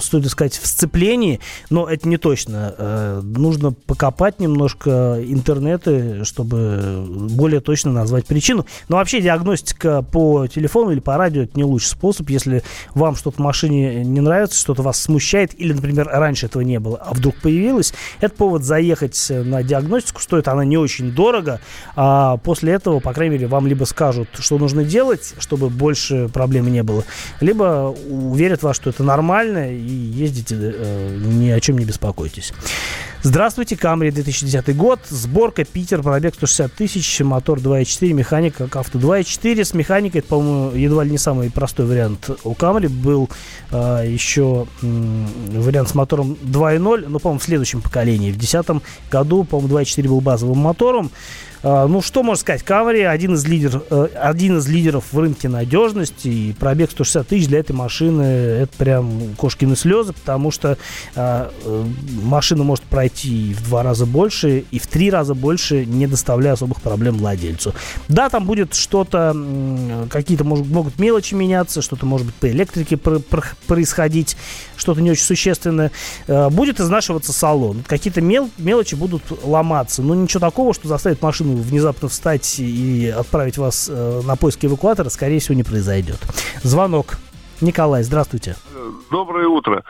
стоит 0.01 0.27
искать 0.27 0.55
в 0.57 0.67
сцеплении, 0.67 1.41
но 1.71 1.89
это 1.89 2.09
не 2.09 2.17
точно. 2.17 2.75
Э, 2.77 3.21
нужно 3.23 3.73
покопать 3.73 4.41
немножко 4.41 5.19
интернеты, 5.25 6.25
чтобы 6.25 7.05
более 7.31 7.61
точно 7.61 7.93
назвать 7.93 8.27
причину. 8.27 8.67
Но 8.89 8.97
вообще 8.97 9.21
диагностика 9.21 10.03
по 10.03 10.47
телефону 10.47 10.91
или 10.93 11.01
по 11.01 11.17
радио 11.17 11.43
это 11.43 11.53
не 11.57 11.65
лучший 11.65 11.89
способ. 11.89 12.29
Если 12.31 12.63
вам 12.95 13.17
что-то 13.17 13.37
в 13.37 13.41
машине 13.41 14.05
не 14.05 14.21
нравится, 14.21 14.59
что-то 14.59 14.83
вас 14.83 15.01
смущает, 15.01 15.59
или, 15.59 15.73
например, 15.73 16.09
раньше 16.11 16.47
этого 16.47 16.63
не 16.63 16.79
было, 16.79 16.99
а 16.99 17.15
вдруг 17.15 17.37
появилось, 17.37 17.93
это 18.21 18.35
повод 18.35 18.65
заехать 18.65 19.27
на 19.31 19.63
диагностику. 19.63 20.21
Стоит 20.21 20.49
она 20.49 20.65
не 20.65 20.77
очень 20.77 21.13
дорого, 21.13 21.61
а 21.97 22.37
после 22.39 22.73
этого, 22.73 23.01
по 23.01 23.13
крайней 23.13 23.35
мере, 23.35 23.47
вам 23.47 23.67
либо 23.67 23.85
скажут, 23.85 24.29
что 24.39 24.59
нужно 24.59 24.85
делать, 24.85 25.35
чтобы 25.39 25.69
больше 25.69 26.29
проблем 26.29 26.69
не 26.71 26.83
было, 26.83 27.05
либо 27.41 27.95
уверят 28.09 28.63
вас, 28.63 28.77
что 28.77 28.91
это 28.91 29.03
нормально, 29.03 29.73
и 29.73 29.81
ездите, 29.81 30.57
э, 30.59 31.19
ни 31.21 31.51
о 31.51 31.61
чем 31.61 31.79
не 31.79 31.85
беспокойтесь. 31.85 32.53
Здравствуйте, 33.29 33.77
Камри, 33.77 34.11
2010 34.11 34.75
год, 34.75 35.01
сборка 35.11 35.63
Питер, 35.63 36.03
пробег 36.03 36.35
160 36.35 36.73
тысяч, 36.73 37.21
мотор 37.21 37.59
2.4, 37.59 38.15
механика 38.15 38.65
как 38.65 38.77
авто 38.77 38.99
2.4. 38.99 39.65
С 39.65 39.75
механикой, 39.75 40.21
это, 40.21 40.29
по-моему, 40.29 40.75
едва 40.75 41.05
ли 41.05 41.11
не 41.11 41.19
самый 41.19 41.51
простой 41.51 41.85
вариант 41.85 42.31
у 42.43 42.55
Камри. 42.55 42.89
Был 42.89 43.29
э, 43.71 44.05
еще 44.09 44.67
э, 44.81 45.27
вариант 45.51 45.91
с 45.91 45.95
мотором 45.95 46.39
2.0, 46.43 47.07
но, 47.07 47.19
по-моему, 47.19 47.39
в 47.39 47.45
следующем 47.45 47.83
поколении. 47.83 48.33
В 48.33 48.39
2010 48.39 48.83
году, 49.11 49.45
по-моему, 49.45 49.79
2.4 49.79 50.09
был 50.09 50.23
базовым 50.23 50.61
мотором. 50.61 51.11
А, 51.63 51.87
ну, 51.87 52.01
что 52.03 52.23
можно 52.23 52.41
сказать? 52.41 52.63
Камри 52.63 53.03
один 53.03 53.35
из, 53.35 53.45
лидер, 53.45 53.83
э, 53.91 54.09
один 54.15 54.59
из 54.59 54.69
лидеров 54.69 55.05
в 55.13 55.19
рынке 55.19 55.49
надежности. 55.49 56.29
И 56.29 56.53
пробег 56.53 56.91
160 56.91 57.27
тысяч 57.27 57.49
для 57.49 57.59
этой 57.61 57.73
машины 57.73 58.23
это 58.23 58.77
прям 58.77 59.35
кошкины 59.37 59.77
слезы, 59.77 60.13
потому 60.13 60.51
что 60.51 60.79
а, 61.15 61.51
э, 61.65 61.85
машина 62.23 62.65
может 62.65 62.85
пройти 62.85 63.18
в 63.27 63.65
два 63.65 63.83
раза 63.83 64.07
больше 64.07 64.65
и 64.71 64.79
в 64.79 64.87
три 64.87 65.11
раза 65.11 65.35
больше, 65.35 65.87
не 65.87 66.07
доставляя 66.07 66.55
особых 66.55 66.81
проблем 66.83 67.17
владельцу. 67.17 67.75
Да, 68.09 68.29
там 68.29 68.45
будет 68.45 68.75
что-то, 68.75 69.35
какие-то 70.11 70.45
может, 70.45 70.67
могут 70.67 70.99
мелочи 70.99 71.35
меняться, 71.35 71.83
что-то 71.83 72.07
может 72.07 72.27
быть 72.27 72.37
по 72.37 72.49
электрике 72.49 72.97
происходить, 72.97 74.37
что-то 74.77 75.01
не 75.01 75.11
очень 75.11 75.25
существенное. 75.25 75.91
Э, 76.27 76.51
будет 76.51 76.79
изнашиваться 76.79 77.33
салон. 77.33 77.83
Какие-то 77.87 78.21
мел, 78.21 78.51
мелочи 78.59 78.95
будут 78.95 79.23
ломаться. 79.43 80.03
Но 80.03 80.15
ничего 80.15 80.41
такого, 80.41 80.75
что 80.75 80.89
заставит 80.89 81.23
машину 81.23 81.39
машину 81.39 81.57
внезапно 81.57 82.09
встать 82.09 82.59
и 82.59 83.13
отправить 83.17 83.59
вас 83.59 83.89
э, 83.91 84.21
на 84.25 84.37
поиски 84.37 84.67
эвакуатора, 84.67 85.09
скорее 85.09 85.39
всего, 85.39 85.55
не 85.55 85.63
произойдет. 85.63 86.19
Звонок. 86.63 87.19
Николай, 87.61 88.03
здравствуйте. 88.03 88.57
Доброе 89.11 89.49
утро. 89.49 89.85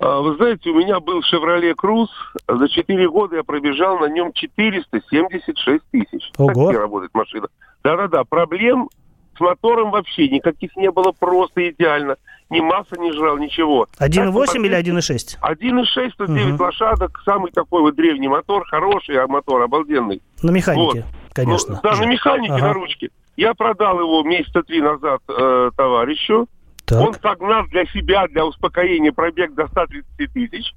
А, 0.00 0.20
вы 0.20 0.34
знаете, 0.36 0.70
у 0.70 0.74
меня 0.74 0.98
был 0.98 1.22
«Шевроле 1.22 1.74
Круз». 1.74 2.08
За 2.48 2.68
4 2.68 3.08
года 3.10 3.36
я 3.36 3.42
пробежал 3.44 3.98
на 3.98 4.06
нем 4.06 4.32
476 4.32 5.82
тысяч. 5.90 6.30
Ого. 6.38 6.68
Так 6.68 6.80
работает 6.80 7.14
машина. 7.14 7.48
Да-да-да, 7.84 8.24
проблем 8.24 8.88
с 9.36 9.40
мотором 9.40 9.90
вообще 9.90 10.28
никаких 10.28 10.74
не 10.76 10.90
было, 10.90 11.12
просто 11.18 11.68
идеально. 11.70 12.16
Ни 12.48 12.60
масса 12.60 12.96
не 12.98 13.12
жрал, 13.12 13.38
ничего. 13.38 13.86
1.8 13.98 14.66
или 14.66 14.76
1.6? 14.76 15.38
1.6, 15.40 16.12
109 16.12 16.54
угу. 16.54 16.62
лошадок, 16.64 17.20
самый 17.24 17.52
такой 17.52 17.82
вот 17.82 17.94
древний 17.94 18.28
мотор, 18.28 18.66
хороший 18.66 19.24
мотор, 19.26 19.62
обалденный. 19.62 20.22
На 20.42 20.50
механике, 20.50 21.04
вот. 21.04 21.34
конечно. 21.34 21.74
Ну, 21.74 21.80
да, 21.82 21.96
на 21.96 22.06
механике, 22.06 22.52
ага. 22.52 22.68
на 22.68 22.72
ручке. 22.72 23.10
Я 23.36 23.54
продал 23.54 24.00
его 24.00 24.22
месяца 24.22 24.62
три 24.62 24.80
назад 24.80 25.20
э, 25.28 25.70
товарищу. 25.76 26.48
Так. 26.90 27.00
Он 27.00 27.14
согнал 27.14 27.66
для 27.68 27.86
себя, 27.86 28.26
для 28.26 28.44
успокоения 28.44 29.12
пробег 29.12 29.54
до 29.54 29.68
130 29.68 30.32
тысяч. 30.32 30.74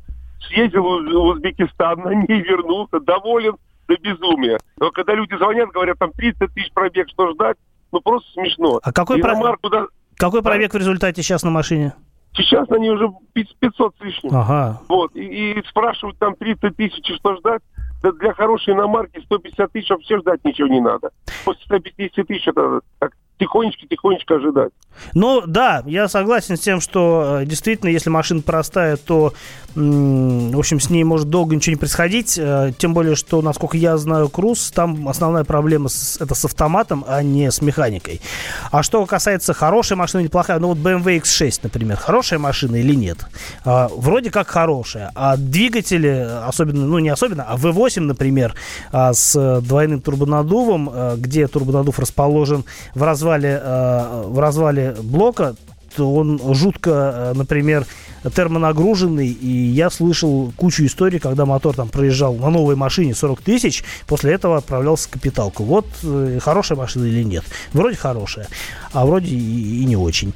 Съездил 0.47 0.83
в 0.83 1.25
Узбекистан, 1.31 2.01
на 2.01 2.13
ней 2.13 2.41
вернулся, 2.41 2.99
доволен 2.99 3.55
до 3.87 3.97
безумия. 3.97 4.59
Но 4.77 4.91
когда 4.91 5.15
люди 5.15 5.35
звонят, 5.35 5.69
говорят, 5.71 5.97
там 5.97 6.11
30 6.11 6.53
тысяч 6.53 6.71
пробег, 6.71 7.09
что 7.09 7.31
ждать? 7.31 7.57
Ну, 7.91 7.99
просто 8.01 8.31
смешно. 8.33 8.79
А 8.83 8.91
какой, 8.91 9.19
про... 9.19 9.57
куда... 9.57 9.87
какой 10.17 10.43
пробег 10.43 10.73
в 10.73 10.77
результате 10.77 11.23
сейчас 11.23 11.41
на 11.41 11.49
машине? 11.49 11.93
Сейчас 12.35 12.69
они 12.69 12.91
уже 12.91 13.09
500 13.33 13.95
с 13.97 14.03
лишним. 14.03 14.35
Ага. 14.35 14.81
Вот. 14.89 15.15
И, 15.15 15.53
и 15.53 15.63
спрашивают 15.67 16.19
там 16.19 16.35
30 16.35 16.75
тысяч, 16.75 17.15
что 17.15 17.37
ждать? 17.37 17.61
Да 18.03 18.11
для 18.11 18.33
хорошей 18.33 18.73
иномарки 18.73 19.19
150 19.23 19.71
тысяч 19.71 19.89
вообще 19.89 20.19
ждать 20.19 20.43
ничего 20.43 20.67
не 20.67 20.81
надо. 20.81 21.09
После 21.45 21.63
150 21.65 22.27
тысяч 22.27 22.47
это 22.47 22.81
как 22.99 23.13
тихонечко-тихонечко 23.39 24.35
ожидать. 24.35 24.71
Ну, 25.13 25.43
да, 25.45 25.83
я 25.85 26.07
согласен 26.07 26.57
с 26.57 26.61
тем, 26.61 26.79
что 26.81 27.39
э, 27.41 27.45
действительно, 27.45 27.89
если 27.89 28.09
машина 28.09 28.41
простая, 28.41 28.97
то, 28.97 29.33
в 29.75 30.59
общем, 30.59 30.79
с 30.79 30.89
ней 30.89 31.03
может 31.03 31.29
долго 31.29 31.55
ничего 31.55 31.71
не 31.71 31.77
происходить. 31.77 32.37
Э, 32.37 32.71
тем 32.77 32.93
более, 32.93 33.15
что, 33.15 33.41
насколько 33.41 33.77
я 33.77 33.97
знаю, 33.97 34.29
Круз, 34.29 34.71
там 34.71 35.07
основная 35.07 35.43
проблема 35.43 35.89
с, 35.89 36.19
это 36.21 36.35
с 36.35 36.45
автоматом, 36.45 37.03
а 37.07 37.21
не 37.21 37.51
с 37.51 37.61
механикой. 37.61 38.21
А 38.71 38.83
что 38.83 39.05
касается 39.05 39.53
хорошей 39.53 39.97
машины 39.97 40.21
или 40.21 40.27
плохая, 40.29 40.59
ну 40.59 40.69
вот 40.69 40.77
BMW 40.77 41.21
X6, 41.21 41.59
например, 41.63 41.97
хорошая 41.97 42.39
машина 42.39 42.77
или 42.77 42.95
нет? 42.95 43.17
А, 43.65 43.89
вроде 43.95 44.31
как 44.31 44.47
хорошая. 44.47 45.11
А 45.15 45.37
двигатели, 45.37 46.27
особенно, 46.45 46.85
ну 46.85 46.99
не 46.99 47.09
особенно, 47.09 47.43
а 47.43 47.55
V8, 47.55 48.01
например, 48.01 48.55
а, 48.91 49.13
с 49.13 49.61
двойным 49.61 50.01
турбонаддувом, 50.01 51.17
где 51.17 51.47
турбонаддув 51.47 51.99
расположен 51.99 52.63
в 52.95 53.03
развале, 53.23 53.61
а, 53.63 54.23
в 54.27 54.39
развале 54.39 54.95
блока, 55.01 55.55
он 55.97 56.39
жутко, 56.53 56.91
э, 56.91 57.33
например, 57.35 57.85
термонагруженный, 58.29 59.27
и 59.27 59.47
я 59.47 59.89
слышал 59.89 60.53
кучу 60.55 60.85
историй, 60.85 61.19
когда 61.19 61.45
мотор 61.45 61.75
там 61.75 61.89
проезжал 61.89 62.35
на 62.35 62.49
новой 62.49 62.75
машине 62.75 63.15
40 63.15 63.41
тысяч, 63.41 63.83
после 64.07 64.33
этого 64.33 64.57
отправлялся 64.57 65.07
в 65.07 65.11
капиталку. 65.11 65.63
Вот 65.63 65.87
э, 66.03 66.39
хорошая 66.41 66.77
машина 66.77 67.05
или 67.05 67.23
нет? 67.23 67.43
Вроде 67.73 67.97
хорошая, 67.97 68.47
а 68.91 69.05
вроде 69.05 69.27
и, 69.27 69.81
и 69.81 69.85
не 69.85 69.95
очень. 69.95 70.33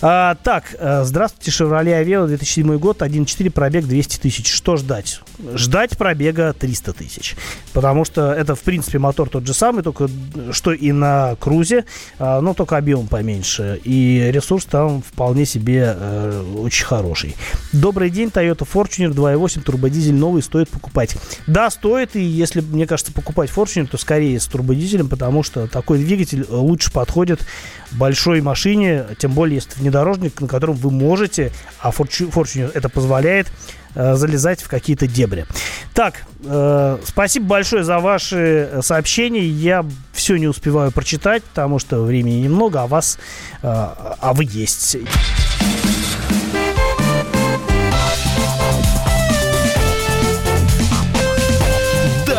А, 0.00 0.36
так, 0.42 0.74
э, 0.78 1.04
здравствуйте, 1.04 1.50
Chevrolet 1.50 2.02
Aveo, 2.02 2.26
2007 2.26 2.78
год, 2.78 3.02
1.4, 3.02 3.50
пробег 3.50 3.86
200 3.86 4.18
тысяч. 4.18 4.52
Что 4.52 4.76
ждать? 4.76 5.20
Ждать 5.54 5.98
пробега 5.98 6.52
300 6.52 6.92
тысяч, 6.92 7.36
потому 7.72 8.04
что 8.04 8.32
это, 8.32 8.54
в 8.54 8.60
принципе, 8.60 8.98
мотор 8.98 9.28
тот 9.28 9.46
же 9.46 9.54
самый, 9.54 9.82
только 9.82 10.08
что 10.52 10.72
и 10.72 10.92
на 10.92 11.36
Крузе, 11.40 11.84
а, 12.18 12.40
но 12.40 12.54
только 12.54 12.76
объем 12.76 13.06
поменьше, 13.06 13.80
и 13.84 14.30
ресурс 14.32 14.64
там 14.64 15.02
вполне 15.02 15.44
себе 15.46 15.94
э, 15.96 16.42
очень 16.58 16.86
хороший 16.86 17.25
хороший. 17.26 17.36
Добрый 17.72 18.10
день, 18.10 18.28
Toyota 18.28 18.66
Fortuner 18.70 19.12
2.8 19.12 19.62
турбодизель 19.62 20.14
новый 20.14 20.42
стоит 20.42 20.68
покупать. 20.68 21.16
Да, 21.46 21.70
стоит, 21.70 22.16
и 22.16 22.22
если, 22.22 22.60
мне 22.60 22.86
кажется, 22.86 23.12
покупать 23.12 23.50
Fortuner, 23.50 23.86
то 23.86 23.98
скорее 23.98 24.38
с 24.38 24.46
турбодизелем, 24.46 25.08
потому 25.08 25.42
что 25.42 25.66
такой 25.66 25.98
двигатель 25.98 26.46
лучше 26.48 26.92
подходит 26.92 27.40
большой 27.92 28.40
машине, 28.40 29.04
тем 29.18 29.32
более 29.32 29.56
если 29.56 29.70
внедорожник, 29.76 30.40
на 30.40 30.48
котором 30.48 30.74
вы 30.76 30.90
можете, 30.90 31.52
а 31.80 31.90
Fortuner 31.90 32.70
это 32.72 32.88
позволяет, 32.88 33.48
э, 33.94 34.14
залезать 34.14 34.62
в 34.62 34.68
какие-то 34.68 35.06
дебри. 35.06 35.46
Так, 35.94 36.22
э, 36.44 36.98
спасибо 37.04 37.46
большое 37.46 37.84
за 37.84 37.98
ваши 37.98 38.80
сообщения. 38.82 39.46
Я 39.46 39.84
все 40.12 40.36
не 40.36 40.46
успеваю 40.46 40.92
прочитать, 40.92 41.42
потому 41.44 41.78
что 41.78 42.02
времени 42.02 42.40
немного, 42.40 42.82
а 42.82 42.86
вас, 42.86 43.18
э, 43.62 43.66
а 43.66 44.32
вы 44.34 44.46
есть. 44.50 44.96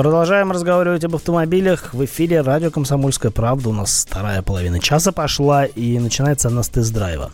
Продолжаем 0.00 0.50
разговаривать 0.50 1.04
об 1.04 1.14
автомобилях. 1.14 1.92
В 1.92 2.02
эфире 2.06 2.40
радио 2.40 2.70
«Комсомольская 2.70 3.30
правда». 3.30 3.68
У 3.68 3.74
нас 3.74 4.06
вторая 4.08 4.40
половина 4.40 4.80
часа 4.80 5.12
пошла, 5.12 5.66
и 5.66 5.98
начинается 5.98 6.48
она 6.48 6.62
с 6.62 6.70
тест-драйва. 6.70 7.30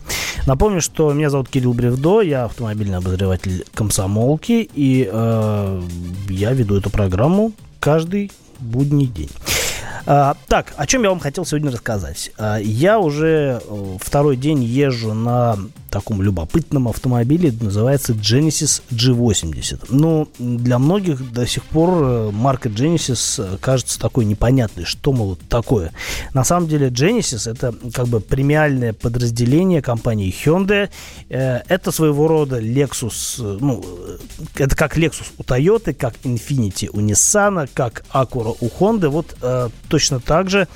Напомню, 0.47 0.81
что 0.81 1.13
меня 1.13 1.29
зовут 1.29 1.47
Кирилл 1.47 1.73
Бревдо, 1.73 2.19
я 2.19 2.43
автомобильный 2.43 2.97
обозреватель 2.97 3.65
«Комсомолки», 3.73 4.69
и 4.73 5.09
э, 5.09 5.81
я 6.27 6.51
веду 6.51 6.77
эту 6.77 6.89
программу 6.89 7.53
каждый 7.79 8.33
будний 8.59 9.05
день. 9.05 9.31
А, 10.05 10.35
так, 10.47 10.73
о 10.75 10.85
чем 10.85 11.03
я 11.03 11.09
вам 11.09 11.19
хотел 11.19 11.45
сегодня 11.45 11.71
рассказать. 11.71 12.31
А, 12.37 12.57
я 12.57 12.99
уже 12.99 13.61
э, 13.65 13.97
второй 14.01 14.35
день 14.35 14.61
езжу 14.61 15.13
на 15.13 15.57
таком 15.89 16.21
любопытном 16.21 16.87
автомобиле, 16.87 17.53
называется 17.59 18.13
Genesis 18.13 18.81
G80. 18.91 19.87
Но 19.89 20.27
ну, 20.39 20.57
для 20.57 20.79
многих 20.79 21.31
до 21.31 21.45
сих 21.47 21.63
пор 21.65 21.89
э, 22.03 22.31
марка 22.31 22.69
Genesis 22.69 23.43
э, 23.43 23.57
кажется 23.57 23.99
такой 23.99 24.25
непонятной, 24.25 24.85
что, 24.85 25.13
мол, 25.13 25.37
такое. 25.49 25.91
На 26.33 26.43
самом 26.43 26.67
деле 26.67 26.89
Genesis 26.89 27.49
это 27.49 27.73
как 27.93 28.07
бы 28.07 28.19
премиальное 28.19 28.93
подразделение 28.93 29.81
компании 29.81 30.33
Hyundai. 30.33 30.89
Э, 31.29 31.61
это 31.67 31.91
своего 31.91 32.27
рода 32.27 32.59
Lexus, 32.59 33.57
ну, 33.59 33.83
это 34.55 34.75
как 34.75 34.97
Lexus 34.97 35.27
у 35.37 35.43
Toyota, 35.43 35.93
как 35.93 36.15
Infiniti 36.23 36.89
у 36.91 36.99
Nissan, 36.99 37.69
как 37.73 38.03
Acura 38.13 38.55
у 38.59 38.67
Honda. 38.67 39.09
Вот 39.09 39.35
точно 39.89 40.19
так 40.19 40.49
же 40.49 40.67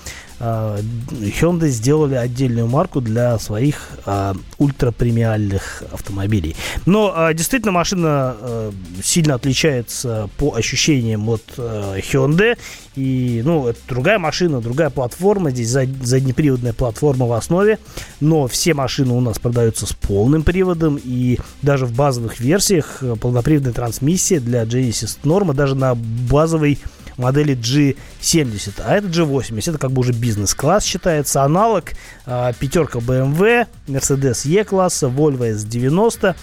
Hyundai 0.42 1.70
сделали 1.70 2.16
отдельную 2.16 2.68
марку 2.68 3.00
для 3.00 3.38
своих 3.38 3.76
а, 4.06 4.34
ультрапремиальных 4.58 5.84
автомобилей. 5.92 6.56
Но 6.86 7.14
а, 7.16 7.34
действительно 7.34 7.72
машина 7.72 8.36
а, 8.40 8.72
сильно 9.04 9.36
отличается 9.36 10.30
по 10.38 10.56
ощущениям 10.56 11.30
от 11.30 11.44
а, 11.58 11.98
Hyundai. 11.98 12.58
И, 12.96 13.42
ну, 13.46 13.68
это 13.68 13.80
другая 13.88 14.18
машина, 14.18 14.62
другая 14.62 14.90
платформа. 14.90 15.52
Здесь 15.52 15.70
зад, 15.70 15.90
заднеприводная 16.02 16.74
платформа 16.74 17.28
в 17.28 17.34
основе. 17.34 17.78
Но 18.20 18.48
все 18.48 18.74
машины 18.74 19.14
у 19.14 19.22
нас 19.22 19.38
продаются 19.38 19.86
с 19.86 19.94
полным 19.94 20.44
приводом. 20.44 21.00
И 21.04 21.40
даже 21.62 21.86
в 21.86 21.96
базовых 21.96 22.40
версиях 22.40 23.04
полноприводная 23.22 23.74
трансмиссия 23.74 24.40
для 24.40 24.64
Genesis 24.64 25.18
норма 25.24 25.54
даже 25.54 25.76
на 25.76 25.94
базовой 25.96 26.80
модели 27.17 27.56
G70, 27.56 28.82
а 28.84 28.95
это 28.95 29.08
G80. 29.08 29.69
Это 29.69 29.78
как 29.78 29.91
бы 29.91 30.02
уже 30.02 30.13
бизнес-класс 30.13 30.84
считается. 30.84 31.43
Аналог 31.43 31.93
э, 32.26 32.54
пятерка 32.60 33.00
BMW, 33.00 33.67
Mercedes 33.88 34.47
E-класса, 34.47 35.08
Volvo 35.08 35.52
S90 35.54 36.36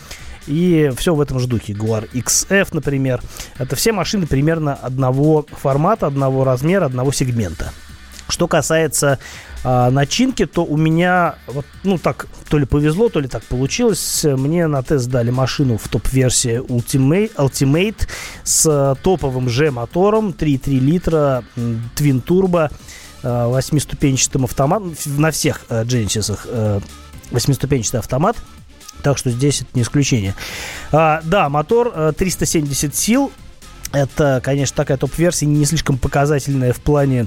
и 0.49 0.91
все 0.97 1.15
в 1.15 1.21
этом 1.21 1.39
же 1.39 1.47
духе. 1.47 1.75
Jaguar 1.75 2.09
XF, 2.13 2.69
например. 2.73 3.21
Это 3.59 3.77
все 3.77 3.93
машины 3.93 4.27
примерно 4.27 4.75
одного 4.75 5.47
формата, 5.51 6.07
одного 6.07 6.45
размера, 6.45 6.87
одного 6.87 7.13
сегмента. 7.13 7.73
Что 8.29 8.47
касается 8.47 9.19
а, 9.65 9.91
начинки, 9.91 10.47
то 10.47 10.65
у 10.65 10.77
меня, 10.77 11.35
вот, 11.47 11.67
ну 11.83 11.99
так, 11.99 12.27
то 12.49 12.59
ли 12.59 12.65
повезло, 12.65 13.09
то 13.09 13.21
ли 13.21 13.29
так 13.29 13.43
получилось. 13.45 14.25
Мне 14.25 14.67
на 14.67 14.83
тест 14.83 15.09
дали 15.09 15.31
машину 15.31 15.79
в 15.79 15.89
топ-версии 15.89 16.61
Ultimate, 16.61 17.35
Ultimate 17.37 18.09
с 18.45 18.97
топовым 19.03 19.47
G-мотором, 19.47 20.31
3,3 20.31 20.79
литра, 20.79 21.45
Twin 21.57 22.23
Turbo, 22.25 22.71
а, 23.23 23.49
восьмиступенчатым 23.49 24.45
автоматом, 24.45 24.95
на 25.07 25.31
всех 25.31 25.63
а, 25.69 25.85
Genesis 25.85 26.39
а, 26.47 26.81
восьмиступенчатый 27.31 28.01
автомат. 28.01 28.37
Так 29.03 29.19
что 29.19 29.31
здесь 29.31 29.63
это 29.63 29.71
не 29.75 29.83
исключение. 29.83 30.35
А, 30.93 31.21
да, 31.25 31.49
мотор 31.49 32.13
370 32.15 32.95
сил. 32.95 33.33
Это, 33.93 34.41
конечно, 34.45 34.77
такая 34.77 34.99
топ-версия, 34.99 35.47
не 35.47 35.65
слишком 35.65 35.99
показательная 35.99 36.73
в 36.73 36.81
плане 36.81 37.27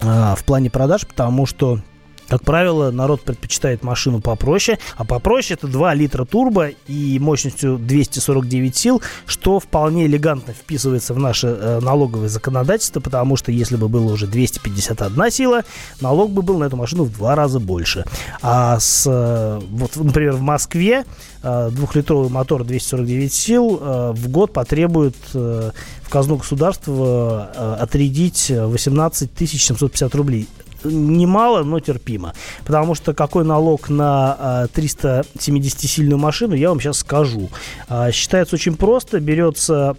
в 0.00 0.42
плане 0.44 0.70
продаж, 0.70 1.06
потому 1.06 1.46
что 1.46 1.80
Как 2.28 2.42
правило, 2.42 2.90
народ 2.90 3.22
предпочитает 3.22 3.84
машину 3.84 4.20
попроще, 4.20 4.78
а 4.96 5.04
попроще 5.04 5.56
это 5.58 5.68
2 5.68 5.94
литра 5.94 6.24
турбо 6.24 6.70
и 6.88 7.18
мощностью 7.20 7.78
249 7.78 8.76
сил, 8.76 9.02
что 9.26 9.60
вполне 9.60 10.06
элегантно 10.06 10.52
вписывается 10.52 11.14
в 11.14 11.18
наше 11.18 11.46
э, 11.46 11.80
налоговое 11.80 12.28
законодательство, 12.28 13.00
потому 13.00 13.36
что 13.36 13.52
если 13.52 13.76
бы 13.76 13.88
было 13.88 14.12
уже 14.12 14.26
251 14.26 15.30
сила, 15.30 15.64
налог 16.00 16.32
бы 16.32 16.42
был 16.42 16.58
на 16.58 16.64
эту 16.64 16.76
машину 16.76 17.04
в 17.04 17.12
два 17.12 17.36
раза 17.36 17.60
больше. 17.60 18.04
А 18.42 18.80
с, 18.80 19.04
э, 19.06 19.60
вот, 19.70 19.94
например, 19.96 20.32
в 20.32 20.40
Москве 20.40 21.04
э, 21.42 21.70
двухлитровый 21.70 22.28
мотор 22.28 22.64
249 22.64 23.32
сил 23.32 23.78
э, 23.80 24.12
в 24.16 24.28
год 24.28 24.52
потребует 24.52 25.16
э, 25.34 25.70
в 26.02 26.08
казну 26.08 26.36
государства 26.36 27.52
э, 27.54 27.76
отрядить 27.82 28.50
18 28.50 29.30
750 29.36 30.14
рублей 30.16 30.48
немало, 30.90 31.62
но 31.62 31.80
терпимо. 31.80 32.34
Потому 32.64 32.94
что 32.94 33.14
какой 33.14 33.44
налог 33.44 33.88
на 33.88 34.68
370-сильную 34.74 36.16
машину, 36.16 36.54
я 36.54 36.68
вам 36.70 36.80
сейчас 36.80 36.98
скажу. 36.98 37.50
А, 37.88 38.10
считается 38.12 38.56
очень 38.56 38.76
просто. 38.76 39.20
Берется 39.20 39.96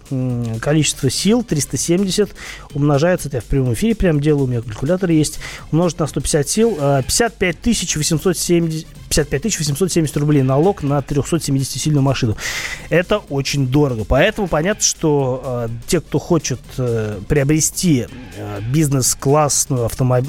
количество 0.60 1.10
сил, 1.10 1.42
370, 1.42 2.34
умножается, 2.74 3.28
это 3.28 3.38
я 3.38 3.40
в 3.40 3.44
прямом 3.44 3.74
эфире 3.74 3.94
прям 3.94 4.20
делаю, 4.20 4.44
у 4.44 4.46
меня 4.46 4.62
калькулятор 4.62 5.10
есть, 5.10 5.38
умножить 5.72 5.98
на 5.98 6.06
150 6.06 6.48
сил, 6.48 6.76
55 6.76 7.56
870, 7.96 8.86
55 9.08 9.58
870 9.58 10.16
рублей 10.16 10.42
налог 10.42 10.82
на 10.82 10.98
370-сильную 10.98 12.00
машину. 12.00 12.36
Это 12.88 13.18
очень 13.18 13.66
дорого. 13.66 14.04
Поэтому 14.04 14.48
понятно, 14.48 14.82
что 14.82 15.42
э, 15.44 15.68
те, 15.86 16.00
кто 16.00 16.18
хочет 16.18 16.60
э, 16.76 17.18
приобрести 17.28 18.06
э, 18.36 18.60
бизнес-классную, 18.72 19.86
автомоб... 19.86 20.24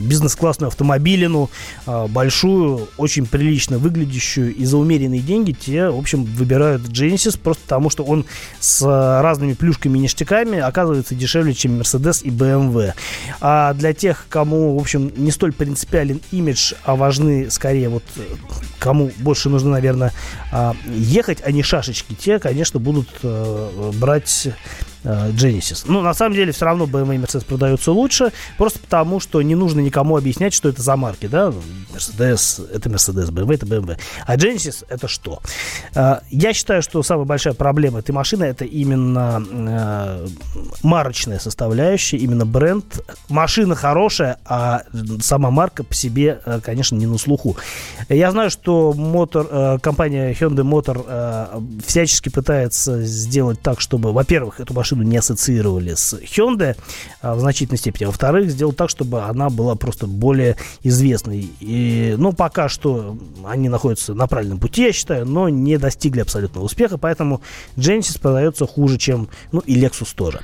бизнес-классную 0.00 0.68
автомобилину, 0.68 1.50
э, 1.86 2.06
большую, 2.08 2.88
очень 2.96 3.26
прилично 3.26 3.78
выглядящую 3.78 4.54
и 4.54 4.64
за 4.64 4.78
умеренные 4.78 5.20
деньги, 5.20 5.52
те, 5.52 5.88
в 5.88 5.98
общем, 5.98 6.24
выбирают 6.24 6.82
Genesis 6.82 7.38
просто 7.38 7.62
потому, 7.64 7.90
что 7.90 8.04
он 8.04 8.24
с 8.60 8.82
разными 8.84 9.54
плюшками 9.54 9.98
и 9.98 10.02
ништяками 10.02 10.58
оказывается 10.58 11.14
дешевле, 11.14 11.54
чем 11.54 11.80
Mercedes 11.80 12.22
и 12.22 12.30
BMW. 12.30 12.92
А 13.40 13.74
для 13.74 13.92
тех, 13.92 14.26
кому, 14.28 14.76
в 14.76 14.80
общем, 14.80 15.12
не 15.16 15.30
столь 15.30 15.52
принципиален 15.52 16.20
имидж, 16.30 16.74
а 16.84 16.96
важны 16.96 17.50
скорее 17.50 17.88
вот 17.88 18.02
кому 18.78 19.10
больше 19.18 19.48
нужно, 19.48 19.70
наверное, 19.70 20.12
а, 20.52 20.74
ехать, 20.86 21.38
а 21.44 21.50
не 21.50 21.62
шашечки, 21.62 22.14
те, 22.14 22.38
конечно, 22.38 22.78
будут 22.78 23.08
э, 23.22 23.90
брать 23.94 24.48
Genesis. 25.04 25.84
Ну, 25.86 26.00
на 26.00 26.14
самом 26.14 26.34
деле, 26.34 26.52
все 26.52 26.64
равно 26.64 26.84
BMW 26.84 27.16
и 27.16 27.18
Mercedes 27.18 27.44
продаются 27.44 27.92
лучше, 27.92 28.32
просто 28.56 28.78
потому, 28.78 29.20
что 29.20 29.42
не 29.42 29.54
нужно 29.54 29.80
никому 29.80 30.16
объяснять, 30.16 30.54
что 30.54 30.68
это 30.68 30.82
за 30.82 30.96
марки, 30.96 31.26
да, 31.26 31.52
Mercedes, 31.94 32.66
это 32.72 32.88
Mercedes, 32.88 33.30
BMW, 33.30 33.54
это 33.54 33.66
BMW. 33.66 33.98
А 34.26 34.36
Genesis 34.36 34.84
это 34.88 35.08
что? 35.08 35.40
Э, 35.94 36.20
я 36.30 36.52
считаю, 36.52 36.82
что 36.82 37.02
самая 37.02 37.26
большая 37.26 37.54
проблема 37.54 37.98
этой 37.98 38.12
машины 38.12 38.44
это 38.44 38.64
именно 38.64 39.44
э, 39.50 40.26
марочная 40.82 41.38
составляющая, 41.38 42.16
именно 42.16 42.46
бренд. 42.46 42.84
Машина 43.28 43.74
хорошая, 43.74 44.38
а 44.44 44.82
сама 45.20 45.50
марка 45.50 45.84
по 45.84 45.94
себе, 45.94 46.40
конечно, 46.62 46.96
не 46.96 47.06
на 47.06 47.18
слуху. 47.18 47.56
Я 48.08 48.30
знаю, 48.30 48.50
что 48.50 48.92
мотор, 48.92 49.78
компания 49.80 50.32
Hyundai 50.32 50.64
Motor 50.64 51.62
всячески 51.84 52.28
пытается 52.28 53.02
сделать 53.02 53.60
так, 53.60 53.80
чтобы, 53.80 54.12
во-первых, 54.12 54.60
эту 54.60 54.74
машину 54.74 54.93
машину 54.94 55.02
не 55.02 55.16
ассоциировали 55.16 55.94
с 55.94 56.14
Hyundai 56.14 56.76
а, 57.20 57.34
в 57.34 57.40
значительной 57.40 57.78
степени. 57.78 58.06
Во-вторых, 58.06 58.50
сделал 58.50 58.72
так, 58.72 58.90
чтобы 58.90 59.22
она 59.22 59.50
была 59.50 59.74
просто 59.74 60.06
более 60.06 60.56
известной. 60.82 61.50
И, 61.60 62.14
ну, 62.18 62.32
пока 62.32 62.68
что 62.68 63.16
они 63.44 63.68
находятся 63.68 64.14
на 64.14 64.26
правильном 64.26 64.58
пути, 64.58 64.82
я 64.82 64.92
считаю, 64.92 65.26
но 65.26 65.48
не 65.48 65.78
достигли 65.78 66.20
абсолютного 66.20 66.64
успеха, 66.64 66.98
поэтому 66.98 67.42
Genesis 67.76 68.20
продается 68.20 68.66
хуже, 68.66 68.98
чем, 68.98 69.28
ну, 69.52 69.60
и 69.60 69.80
Lexus 69.80 70.14
тоже. 70.14 70.40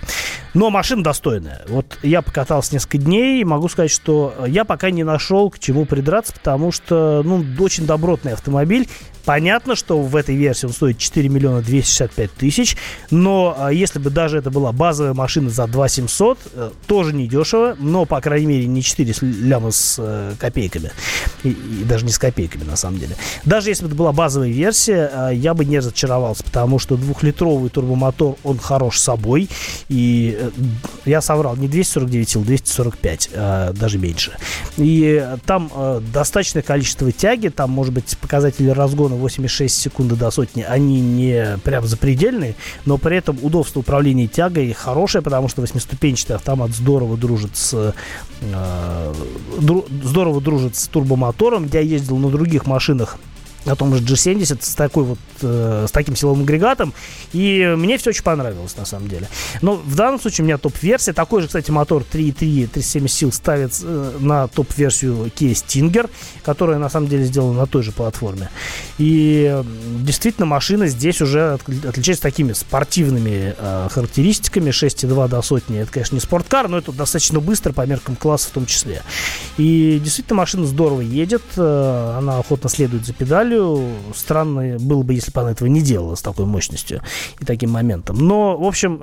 Но 0.55 0.71
машина 0.71 1.03
достойная. 1.03 1.63
Вот 1.69 1.99
я 2.03 2.23
покатался 2.23 2.75
несколько 2.75 2.99
дней 2.99 3.41
и 3.41 3.45
могу 3.45 3.69
сказать, 3.69 3.91
что 3.91 4.35
я 4.47 4.65
пока 4.65 4.91
не 4.91 5.05
нашел 5.05 5.51
к 5.51 5.59
чему 5.59 5.85
придраться, 5.85 6.33
потому 6.33 6.73
что, 6.73 7.23
ну, 7.25 7.45
очень 7.59 7.87
добротный 7.87 8.33
автомобиль. 8.33 8.89
Понятно, 9.25 9.77
что 9.77 10.01
в 10.01 10.17
этой 10.17 10.35
версии 10.35 10.67
он 10.67 10.73
стоит 10.73 10.99
4 10.99 11.29
миллиона 11.29 11.61
265 11.61 12.33
тысяч, 12.33 12.77
но 13.11 13.55
а, 13.57 13.73
если 13.73 13.99
бы 13.99 14.11
даже 14.11 14.40
это 14.41 14.51
была 14.51 14.73
базовая 14.73 15.15
машина 15.15 15.51
за 15.51 15.67
2 15.67 15.89
700, 15.89 16.39
э, 16.53 16.71
тоже 16.87 17.15
не 17.15 17.29
дешево, 17.29 17.77
но, 17.79 18.05
по 18.05 18.21
крайней 18.21 18.47
мере, 18.47 18.67
не 18.67 18.83
4 18.83 19.15
ляма 19.23 19.71
с 19.71 19.97
э, 19.99 20.35
копейками, 20.39 20.91
и, 21.45 21.51
и 21.51 21.85
даже 21.85 22.05
не 22.05 22.13
с 22.13 22.19
копейками, 22.19 22.65
на 22.65 22.77
самом 22.77 22.99
деле. 22.99 23.17
Даже 23.45 23.71
если 23.71 23.85
бы 23.85 23.89
это 23.89 23.97
была 23.97 24.13
базовая 24.13 24.49
версия, 24.49 25.11
э, 25.13 25.31
я 25.35 25.55
бы 25.55 25.65
не 25.65 25.79
разочаровался, 25.79 26.43
потому 26.43 26.79
что 26.79 26.97
двухлитровый 26.97 27.71
турбомотор, 27.71 28.37
он 28.43 28.59
хорош 28.59 28.99
собой, 28.99 29.49
и 29.89 30.37
э, 30.41 30.51
я 31.05 31.21
соврал, 31.21 31.57
не 31.57 31.69
249 31.69 32.29
сил, 32.29 32.43
245, 32.43 33.31
э, 33.33 33.73
даже 33.75 33.99
меньше. 33.99 34.33
И 34.77 35.27
там 35.47 35.71
э, 35.75 36.01
достаточное 36.13 36.63
количество 36.63 37.13
тяги, 37.13 37.49
там, 37.49 37.71
может 37.71 37.93
быть, 37.93 38.17
показатели 38.19 38.71
разгона 38.71 39.15
8,6 39.15 39.69
секунды 39.69 40.17
до 40.17 40.31
сотни, 40.31 40.63
они 40.63 41.01
не 41.01 41.59
прям 41.65 41.87
запредельные, 41.87 42.55
но 42.87 42.99
при 42.99 43.17
этом 43.17 43.39
удобство 43.43 43.81
управления 43.81 44.27
тягой 44.33 44.73
хорошее, 44.73 45.23
потому 45.23 45.49
что 45.49 45.61
восьмиступенчатый 45.61 46.37
автомат 46.37 46.71
здорово 46.71 47.17
дружит 47.17 47.57
с 47.57 47.95
э, 48.41 49.13
дру, 49.61 49.85
здорово 50.03 50.41
дружит 50.41 50.77
с 50.77 50.89
турбомотором. 50.89 51.69
Я 51.73 51.81
ездил 51.81 52.17
на 52.19 52.31
других 52.31 52.67
машинах 52.67 53.19
на 53.65 53.77
том 53.77 53.95
же 53.95 54.03
G70 54.03 54.59
с 54.63 54.75
такой 54.75 55.05
вот 55.05 55.19
э, 55.43 55.87
с 55.89 55.93
таким 55.93 56.17
силовым 56.17 56.43
агрегатом. 56.43 56.93
И 57.33 57.75
мне 57.77 57.99
все 57.99 58.11
очень 58.11 58.23
понравилось 58.23 58.77
на 58.77 58.85
самом 58.85 59.09
деле. 59.09 59.29
Но 59.63 59.77
в 59.77 59.95
данном 59.95 60.21
случае 60.21 60.45
у 60.45 60.47
меня 60.47 60.59
топ-версия. 60.59 61.13
Такой 61.13 61.43
же 61.43 61.47
кстати 61.49 61.71
мотор 61.71 62.03
3.3 62.03 62.67
370 62.69 63.17
сил 63.17 63.33
ставит 63.33 63.73
э, 63.83 64.17
на 64.21 64.49
топ-версию 64.49 65.31
Kia 65.37 65.53
Stinger 65.53 66.11
которая 66.43 66.79
на 66.79 66.89
самом 66.89 67.09
деле 67.09 67.25
сделана 67.25 67.61
на 67.61 67.67
той 67.67 67.83
же 67.83 67.93
платформе. 67.93 68.51
И 68.99 69.63
действительно 70.01 70.47
машина 70.47 70.87
здесь 70.89 71.21
уже 71.21 71.53
от, 71.53 71.63
отличается 71.87 72.23
такими 72.23 72.53
спортивными 72.53 73.55
э, 73.57 73.89
характеристиками. 73.91 74.71
6.2 74.71 75.29
до 75.29 75.43
сотни 75.43 75.79
это 75.79 75.93
конечно 75.93 76.15
не 76.15 76.21
спорткар 76.21 76.69
но 76.69 76.79
это 76.79 76.93
достаточно 76.93 77.41
быстро 77.41 77.73
по 77.73 77.87
меркам 77.87 78.17
класса 78.17 78.49
в 78.49 78.53
том 78.53 78.67
числе. 78.67 79.03
И 79.59 80.01
действительно 80.03 80.37
машина 80.37 80.67
здорово 80.67 81.03
едет 81.03 81.43
э, 81.57 82.15
она 82.19 82.39
охотно 82.39 82.69
следует 82.71 83.05
за 83.05 83.13
педалью 83.13 83.50
Италию. 83.51 83.97
Странно 84.15 84.79
было 84.79 85.03
бы, 85.03 85.15
если 85.15 85.33
бы 85.33 85.41
она 85.41 85.51
этого 85.53 85.69
не 85.69 85.83
делала 85.83 86.15
с 86.15 86.23
такой 86.23 86.47
мощностью 86.47 87.03
и 87.41 87.45
таким 87.45 87.71
моментом. 87.71 88.17
Но, 88.17 88.57
в 88.57 88.65
общем, 88.65 89.03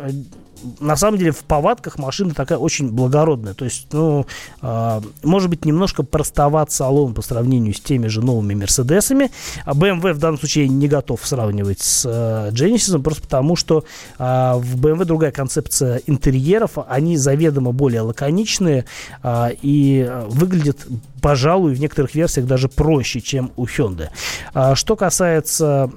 на 0.79 0.95
самом 0.95 1.19
деле 1.19 1.31
в 1.31 1.43
повадках 1.43 1.99
машина 1.99 2.33
такая 2.33 2.57
очень 2.57 2.89
благородная. 2.89 3.53
То 3.53 3.65
есть, 3.65 3.88
ну, 3.91 4.25
э, 4.62 5.01
может 5.23 5.49
быть, 5.49 5.65
немножко 5.65 6.03
простоват 6.03 6.71
салон 6.71 7.13
по 7.13 7.21
сравнению 7.21 7.73
с 7.73 7.79
теми 7.79 8.07
же 8.07 8.21
новыми 8.21 8.55
Мерседесами. 8.55 9.31
А 9.65 9.73
BMW 9.73 10.13
в 10.13 10.19
данном 10.19 10.39
случае 10.39 10.67
не 10.67 10.88
готов 10.88 11.25
сравнивать 11.25 11.81
с 11.81 12.05
э, 12.05 12.51
Genesis, 12.51 12.99
просто 13.01 13.21
потому 13.23 13.55
что 13.55 13.83
э, 14.17 14.23
в 14.55 14.75
BMW 14.77 15.05
другая 15.05 15.31
концепция 15.31 16.01
интерьеров. 16.07 16.71
Они 16.88 17.17
заведомо 17.17 17.71
более 17.71 18.01
лаконичные 18.01 18.86
э, 19.21 19.49
и 19.62 20.10
выглядят 20.27 20.88
пожалуй, 21.27 21.73
в 21.73 21.79
некоторых 21.81 22.15
версиях 22.15 22.47
даже 22.47 22.69
проще, 22.69 23.19
чем 23.19 23.51
у 23.57 23.65
Hyundai. 23.65 24.07
А 24.53 24.75
что 24.75 24.95
касается 24.95 25.91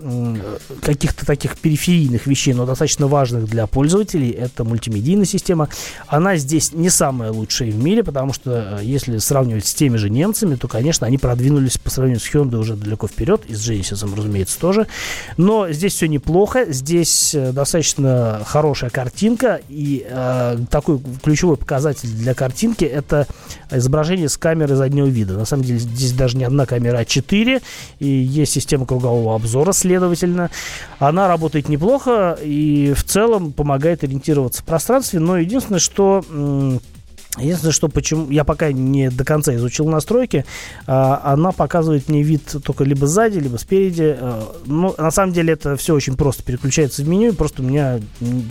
каких-то 0.83 1.25
таких 1.25 1.57
периферийных 1.57 2.27
вещей, 2.27 2.53
но 2.53 2.67
достаточно 2.67 3.07
важных 3.07 3.45
для 3.45 3.69
пользователей, 3.69 4.31
это 4.31 4.65
мультимедийная 4.65 5.27
система. 5.27 5.69
Она 6.09 6.37
здесь 6.37 6.73
не 6.73 6.91
самая 6.91 7.31
лучшая 7.31 7.71
в 7.71 7.77
мире, 7.77 8.03
потому 8.03 8.33
что 8.33 8.81
э, 8.81 8.85
если 8.85 9.19
сравнивать 9.19 9.67
с 9.67 9.73
теми 9.73 9.99
же 9.99 10.11
немцами, 10.11 10.57
то, 10.57 10.67
конечно, 10.67 11.07
они 11.07 11.17
продвинулись 11.17 11.79
по 11.79 11.91
сравнению 11.91 12.21
с 12.21 12.29
Hyundai 12.35 12.57
уже 12.57 12.75
далеко 12.75 13.07
вперед, 13.07 13.43
и 13.47 13.55
с 13.55 13.71
Genesis, 13.71 14.13
разумеется, 14.13 14.59
тоже. 14.59 14.89
Но 15.37 15.71
здесь 15.71 15.95
все 15.95 16.09
неплохо, 16.09 16.65
здесь 16.73 17.37
э, 17.37 17.53
достаточно 17.53 18.43
хорошая 18.45 18.91
картинка, 18.91 19.61
и 19.69 20.05
э, 20.11 20.59
такой 20.73 21.01
ключевой 21.23 21.57
показатель 21.57 22.09
для 22.09 22.35
картинки 22.35 22.85
это 22.85 23.29
изображение 23.71 24.29
с 24.29 24.37
камеры 24.37 24.75
заднего 24.75 25.07
вида. 25.07 25.20
На 25.25 25.45
самом 25.45 25.65
деле 25.65 25.79
здесь 25.79 26.13
даже 26.13 26.37
не 26.37 26.45
одна 26.45 26.67
камера, 26.67 26.99
а 26.99 27.05
четыре, 27.05 27.61
и 27.99 28.07
есть 28.07 28.53
система 28.53 28.87
кругового 28.87 29.35
обзора, 29.35 29.73
следовательно. 29.73 30.51
Она 30.99 31.29
работает 31.29 31.69
неплохо 31.69 32.39
и 32.43 32.93
в 32.95 33.05
целом 33.05 33.53
помогает 33.53 34.05
ориентироваться 34.05 34.63
в 34.63 34.65
пространстве, 34.65 35.21
но 35.21 35.39
единственное, 35.39 35.81
что 35.81 36.25
Единственное, 37.39 37.73
что 37.73 37.89
почему 37.89 38.29
я 38.29 38.43
пока 38.43 38.73
не 38.73 39.09
до 39.09 39.25
конца 39.25 39.55
изучил 39.55 39.87
настройки, 39.89 40.45
а, 40.89 41.21
она 41.23 41.53
показывает 41.53 42.09
мне 42.09 42.25
вид 42.25 42.57
только 42.65 42.83
либо 42.83 43.07
сзади, 43.07 43.39
либо 43.39 43.57
спереди. 43.57 44.17
А, 44.19 44.53
но 44.67 44.97
на 44.99 45.13
самом 45.13 45.33
деле 45.33 45.53
это 45.53 45.77
все 45.77 45.95
очень 45.95 46.17
просто 46.17 46.43
переключается 46.43 47.03
в 47.05 47.09
меню, 47.09 47.33
просто 47.35 47.63
у 47.63 47.65
меня 47.65 48.01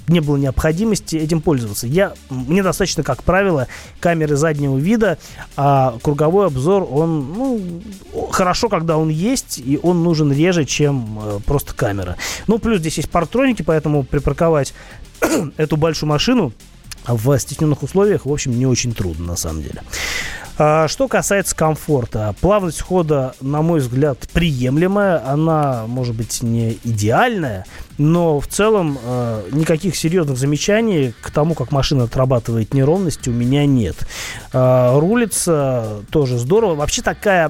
не 0.08 0.22
было 0.22 0.38
необходимости 0.38 1.18
этим 1.18 1.42
пользоваться. 1.42 1.88
Я, 1.88 2.14
мне 2.30 2.64
достаточно, 2.64 3.04
как 3.04 3.24
правило, 3.24 3.68
камеры 4.00 4.38
заднего 4.38 4.78
вида, 4.78 5.18
а 5.58 5.98
круговой 6.02 6.48
обзор, 6.48 6.88
он 6.90 7.34
ну, 7.34 7.82
хорошо, 8.32 8.70
когда 8.70 8.98
он 8.98 9.10
есть, 9.10 9.58
и 9.60 9.78
он 9.84 10.04
нужен 10.04 10.32
реже, 10.32 10.64
чем 10.64 11.20
э, 11.22 11.40
просто 11.46 11.74
камера. 11.74 12.16
Ну, 12.48 12.60
плюс 12.60 12.80
здесь 12.80 12.96
есть 12.96 13.10
партроники, 13.10 13.62
поэтому 13.62 14.04
припарковать 14.04 14.74
эту 15.58 15.76
большую 15.76 16.10
машину 16.10 16.54
в 17.10 17.38
стесненных 17.40 17.84
условиях, 17.84 18.26
в 18.26 18.32
общем, 18.32 18.58
не 18.58 18.66
очень 18.66 18.94
трудно 18.94 19.28
на 19.28 19.36
самом 19.36 19.64
деле. 19.64 19.82
А, 20.62 20.90
что 20.90 21.08
касается 21.08 21.56
комфорта, 21.56 22.36
плавность 22.42 22.82
хода, 22.82 23.34
на 23.40 23.62
мой 23.62 23.80
взгляд, 23.80 24.28
приемлемая. 24.34 25.26
Она, 25.26 25.86
может 25.88 26.14
быть, 26.16 26.44
не 26.44 26.78
идеальная, 26.84 27.66
но 27.98 28.42
в 28.42 28.48
целом 28.48 29.00
э, 29.02 29.44
никаких 29.54 29.96
серьезных 29.96 30.38
замечаний 30.38 31.14
к 31.22 31.32
тому, 31.32 31.54
как 31.54 31.72
машина 31.72 32.04
отрабатывает 32.04 32.74
неровности, 32.74 33.30
у 33.30 33.34
меня 33.34 33.66
нет. 33.66 34.06
Э, 34.52 35.00
рулится 35.00 36.02
тоже 36.12 36.38
здорово. 36.38 36.76
Вообще 36.76 37.04
такая, 37.04 37.50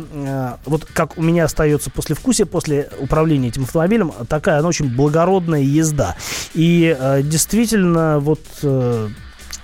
вот 0.65 0.85
как 0.85 1.17
у 1.17 1.23
меня 1.23 1.45
остается 1.45 1.89
после 1.89 2.15
вкуса, 2.15 2.45
после 2.45 2.91
управления 2.99 3.47
этим 3.47 3.63
автомобилем, 3.63 4.13
такая, 4.27 4.59
она 4.59 4.67
очень 4.67 4.87
благородная 4.87 5.61
езда. 5.61 6.15
И 6.53 6.95
действительно, 7.23 8.19
вот... 8.19 8.41
Э, 8.61 9.09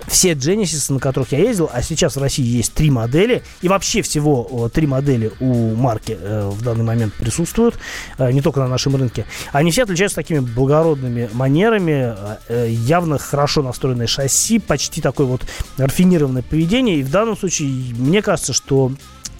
все 0.06 0.32
Genesis, 0.32 0.92
на 0.92 0.98
которых 0.98 1.32
я 1.32 1.38
ездил, 1.38 1.70
а 1.72 1.82
сейчас 1.82 2.16
в 2.16 2.20
России 2.20 2.44
есть 2.44 2.72
три 2.72 2.90
модели, 2.90 3.42
и 3.62 3.68
вообще 3.68 4.02
всего 4.02 4.70
три 4.72 4.86
модели 4.86 5.32
у 5.40 5.74
марки 5.74 6.16
э, 6.18 6.48
в 6.48 6.62
данный 6.62 6.84
момент 6.84 7.14
присутствуют, 7.14 7.76
э, 8.18 8.30
не 8.32 8.40
только 8.40 8.60
на 8.60 8.68
нашем 8.68 8.96
рынке, 8.96 9.26
они 9.52 9.70
все 9.70 9.82
отличаются 9.82 10.16
такими 10.16 10.40
благородными 10.40 11.28
манерами, 11.32 12.14
э, 12.48 12.68
явно 12.70 13.18
хорошо 13.18 13.62
настроенное 13.62 14.06
шасси, 14.06 14.58
почти 14.58 15.00
такое 15.00 15.26
вот 15.26 15.42
рафинированное 15.76 16.42
поведение, 16.42 16.98
и 16.98 17.02
в 17.02 17.10
данном 17.10 17.36
случае 17.36 17.94
мне 17.96 18.22
кажется, 18.22 18.52
что 18.52 18.92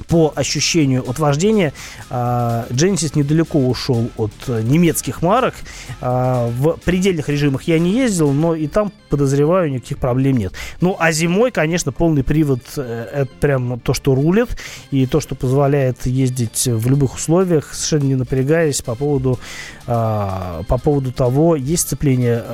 по 0.09 0.33
ощущению 0.35 1.09
от 1.09 1.19
вождения 1.19 1.73
а, 2.11 2.67
Genesis 2.71 3.13
недалеко 3.15 3.59
ушел 3.59 4.11
от 4.17 4.33
э, 4.49 4.63
немецких 4.63 5.23
марок. 5.23 5.55
А, 6.01 6.49
в 6.49 6.79
предельных 6.85 7.29
режимах 7.29 7.65
я 7.65 7.79
не 7.79 7.91
ездил, 7.93 8.33
но 8.33 8.55
и 8.55 8.67
там, 8.67 8.93
подозреваю, 9.09 9.71
никаких 9.71 9.99
проблем 9.99 10.37
нет. 10.37 10.53
Ну, 10.81 10.97
а 10.99 11.13
зимой, 11.13 11.51
конечно, 11.51 11.93
полный 11.93 12.23
привод 12.23 12.61
э, 12.77 13.09
это 13.13 13.31
прям 13.41 13.81
то, 13.81 13.95
что 13.95 14.15
рулит, 14.15 14.57
и 14.91 15.07
то, 15.07 15.21
что 15.21 15.35
позволяет 15.35 16.07
ездить 16.07 16.67
в 16.67 16.89
любых 16.89 17.17
условиях, 17.17 17.75
совершенно 17.75 18.09
не 18.09 18.15
напрягаясь 18.15 18.83
по 18.83 18.95
поводу, 18.95 19.39
а, 19.87 20.63
по 20.69 20.79
поводу 20.79 21.13
того, 21.13 21.57
есть 21.57 21.83
сцепление 21.83 22.45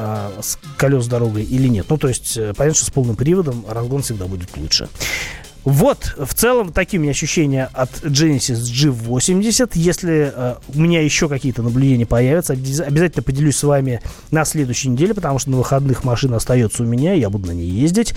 с 0.41 0.59
колес 0.77 1.07
дорогой 1.07 1.45
или 1.45 1.69
нет. 1.69 1.87
Ну, 1.89 1.99
то 1.99 2.09
есть, 2.09 2.37
э, 2.37 2.53
понятно, 2.57 2.77
что 2.77 2.87
с 2.87 2.91
полным 2.91 3.17
приводом 3.17 3.65
разгон 3.69 4.03
всегда 4.03 4.27
будет 4.27 4.57
лучше. 4.57 4.89
Вот, 5.65 6.15
в 6.19 6.35
целом, 6.35 6.73
такие 6.73 6.99
у 6.99 7.03
меня 7.03 7.13
ощущения 7.13 7.71
от 7.73 7.91
Genesis 8.03 8.63
G80. 8.63 9.71
Если 9.75 10.33
э, 10.35 10.55
у 10.75 10.81
меня 10.81 11.03
еще 11.03 11.29
какие-то 11.29 11.63
наблюдения 11.63 12.07
появятся, 12.07 12.55
обязательно 12.55 13.23
поделюсь 13.23 13.57
с 13.57 13.63
вами 13.63 14.01
на 14.31 14.45
следующей 14.45 14.89
неделе, 14.89 15.15
потому 15.15 15.39
что 15.39 15.51
на 15.51 15.59
выходных 15.59 16.03
машина 16.05 16.37
остается 16.37 16.83
у 16.83 16.87
меня, 16.87 17.15
я 17.15 17.31
буду 17.31 17.47
на 17.47 17.53
ней 17.53 17.69
ездить. 17.69 18.15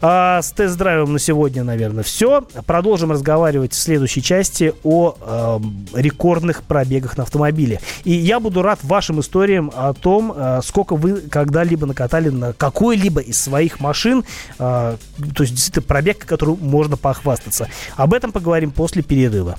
А, 0.00 0.42
с 0.42 0.50
тест-драйвом 0.52 1.12
на 1.12 1.18
сегодня, 1.18 1.62
наверное, 1.62 2.02
все. 2.02 2.44
Продолжим 2.66 3.12
разговаривать 3.12 3.72
в 3.72 3.78
следующей 3.78 4.22
части 4.22 4.74
о 4.82 5.14
э, 5.20 5.60
рекордных 5.94 6.62
пробегах 6.64 7.16
на 7.16 7.22
автомобиле. 7.22 7.80
И 8.04 8.12
я 8.12 8.40
буду 8.40 8.62
рад 8.62 8.80
вашим 8.82 9.20
историям 9.20 9.70
о 9.74 9.94
том, 9.94 10.32
э, 10.34 10.60
сколько 10.64 10.96
вы 10.96 11.20
когда-либо 11.20 11.86
накатали 11.86 12.28
на 12.28 12.52
какой-либо 12.52 13.20
из 13.20 13.40
своих 13.40 13.78
машин. 13.78 14.24
Э, 14.58 14.96
то 15.34 15.42
есть, 15.42 15.54
действительно, 15.54 15.86
пробег, 15.86 16.26
который 16.26 16.56
можно 16.72 16.96
похвастаться. 16.96 17.68
Об 17.96 18.14
этом 18.14 18.32
поговорим 18.32 18.70
после 18.70 19.02
перерыва. 19.02 19.58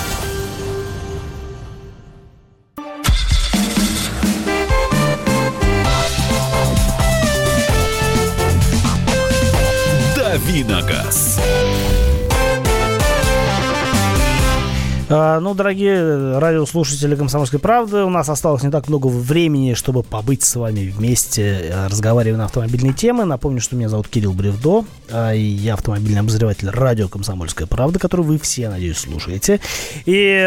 Ну, 15.41 15.55
дорогие 15.55 16.37
радиослушатели 16.37 17.15
«Комсомольской 17.15 17.59
правды», 17.59 18.03
у 18.03 18.09
нас 18.09 18.29
осталось 18.29 18.63
не 18.63 18.69
так 18.69 18.87
много 18.87 19.07
времени, 19.07 19.73
чтобы 19.73 20.03
побыть 20.03 20.43
с 20.43 20.55
вами 20.55 20.87
вместе, 20.87 21.41
э, 21.63 21.87
разговаривая 21.87 22.37
на 22.37 22.45
автомобильные 22.45 22.93
темы. 22.93 23.25
Напомню, 23.25 23.59
что 23.59 23.75
меня 23.75 23.89
зовут 23.89 24.07
Кирилл 24.07 24.33
Бревдо, 24.33 24.85
а, 25.09 25.33
и 25.33 25.41
я 25.41 25.73
автомобильный 25.73 26.21
обозреватель 26.21 26.69
радио 26.69 27.07
«Комсомольская 27.07 27.67
правда», 27.67 27.97
который 27.97 28.23
вы 28.23 28.37
все, 28.37 28.69
надеюсь, 28.69 28.99
слушаете. 28.99 29.59
И 30.05 30.39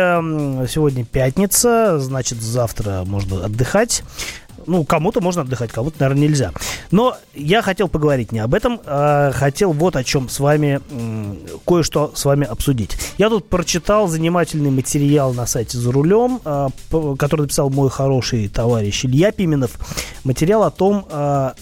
сегодня 0.69 1.05
пятница, 1.05 1.99
значит, 1.99 2.41
завтра 2.41 3.03
можно 3.05 3.45
отдыхать 3.45 4.05
ну, 4.67 4.85
кому-то 4.85 5.21
можно 5.21 5.43
отдыхать, 5.43 5.71
кому-то, 5.71 5.97
наверное, 6.01 6.29
нельзя. 6.29 6.53
Но 6.91 7.17
я 7.35 7.63
хотел 7.63 7.89
поговорить 7.89 8.33
не 8.33 8.39
об 8.39 8.55
этом, 8.55 8.81
а 8.87 9.33
хотел 9.33 9.73
вот 9.73 9.97
о 9.97 10.05
чем 10.05 10.29
с 10.29 10.41
вами, 10.41 10.81
кое-что 11.67 12.13
с 12.15 12.25
вами 12.25 12.47
обсудить. 12.47 12.97
Я 13.19 13.29
тут 13.29 13.49
прочитал 13.49 14.09
занимательный 14.09 14.71
материал 14.71 15.35
на 15.35 15.47
сайте 15.47 15.79
«За 15.79 15.93
рулем», 15.93 16.41
а, 16.45 16.69
который 17.19 17.43
написал 17.43 17.71
мой 17.71 17.91
хороший 17.91 18.49
товарищ 18.49 19.05
Илья 19.05 19.33
Пименов. 19.33 19.79
Материал 20.25 20.63
о 20.65 20.71
том, 20.71 21.07
а, 21.11 21.55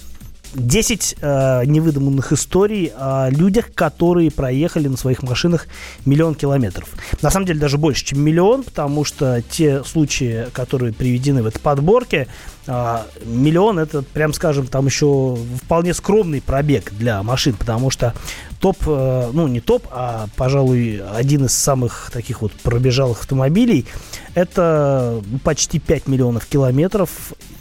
10 0.54 1.16
э, 1.20 1.64
невыдуманных 1.66 2.32
историй 2.32 2.92
о 2.96 3.28
людях, 3.30 3.72
которые 3.74 4.30
проехали 4.30 4.88
на 4.88 4.96
своих 4.96 5.22
машинах 5.22 5.66
миллион 6.04 6.34
километров. 6.34 6.90
На 7.22 7.30
самом 7.30 7.46
деле 7.46 7.60
даже 7.60 7.78
больше, 7.78 8.04
чем 8.04 8.20
миллион, 8.20 8.62
потому 8.62 9.04
что 9.04 9.42
те 9.42 9.82
случаи, 9.84 10.46
которые 10.52 10.92
приведены 10.92 11.42
в 11.42 11.46
этой 11.46 11.60
подборке, 11.60 12.28
э, 12.66 12.98
миллион 13.24 13.78
это, 13.78 14.02
прям 14.02 14.32
скажем, 14.32 14.66
там 14.66 14.86
еще 14.86 15.38
вполне 15.64 15.94
скромный 15.94 16.42
пробег 16.42 16.92
для 16.92 17.22
машин, 17.22 17.54
потому 17.54 17.90
что 17.90 18.14
топ, 18.62 18.76
э, 18.86 19.30
ну 19.32 19.48
не 19.48 19.60
топ, 19.60 19.88
а, 19.90 20.28
пожалуй, 20.36 21.02
один 21.14 21.46
из 21.46 21.52
самых 21.52 22.10
таких 22.12 22.42
вот 22.42 22.52
пробежалых 22.52 23.20
автомобилей, 23.20 23.86
это 24.34 25.20
почти 25.42 25.80
5 25.80 26.06
миллионов 26.06 26.46
километров 26.46 27.10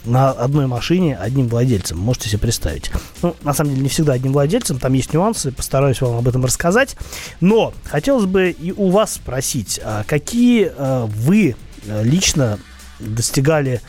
на 0.06 0.30
одной 0.30 0.68
машине 0.68 1.18
одним 1.18 1.48
владельцем. 1.48 1.98
Можете 1.98 2.30
себе 2.30 2.40
представить. 2.40 2.92
Ну, 3.24 3.36
на 3.42 3.54
самом 3.54 3.72
деле, 3.72 3.82
не 3.82 3.90
всегда 3.90 4.14
одним 4.14 4.34
владельцем, 4.34 4.78
там 4.78 4.94
есть 4.94 5.12
нюансы, 5.12 5.52
постараюсь 5.52 6.00
вам 6.02 6.18
об 6.18 6.28
этом 6.28 6.46
рассказать. 6.46 6.96
Но 7.40 7.74
хотелось 7.84 8.26
бы 8.26 8.52
и 8.52 8.72
у 8.72 8.92
вас 8.92 9.16
спросить, 9.16 9.82
а 9.84 10.04
какие 10.04 10.72
а, 10.78 11.08
вы 11.08 11.56
э, 11.88 12.04
лично 12.04 12.60
достигали, 13.02 13.82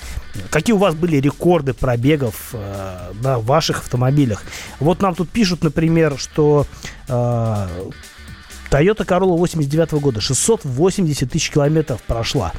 какие 0.51 0.75
у 0.75 0.79
вас 0.79 0.95
были 0.95 1.17
рекорды 1.17 1.75
пробегов 1.75 2.51
э, 2.53 3.13
на 3.23 3.39
ваших 3.39 3.79
автомобилях. 3.79 4.43
Вот 4.81 5.01
нам 5.01 5.15
тут 5.15 5.29
пишут, 5.31 5.63
например, 5.63 6.19
что 6.19 6.67
э, 7.09 7.67
Toyota 8.73 9.05
Corolla 9.05 9.37
89 9.37 9.93
года 10.01 10.23
680 10.23 11.31
тысяч 11.31 11.51
километров 11.51 12.01
прошла. 12.05 12.53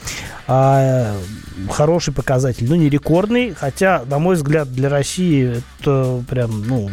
А, 0.45 1.17
хороший 1.71 2.13
показатель, 2.13 2.69
но 2.69 2.75
не 2.75 2.87
рекордный, 2.87 3.55
хотя, 3.55 4.03
на 4.05 4.19
мой 4.19 4.35
взгляд, 4.35 4.71
для 4.71 4.89
России 4.89 5.63
это 5.79 6.23
прям, 6.29 6.67
ну, 6.67 6.91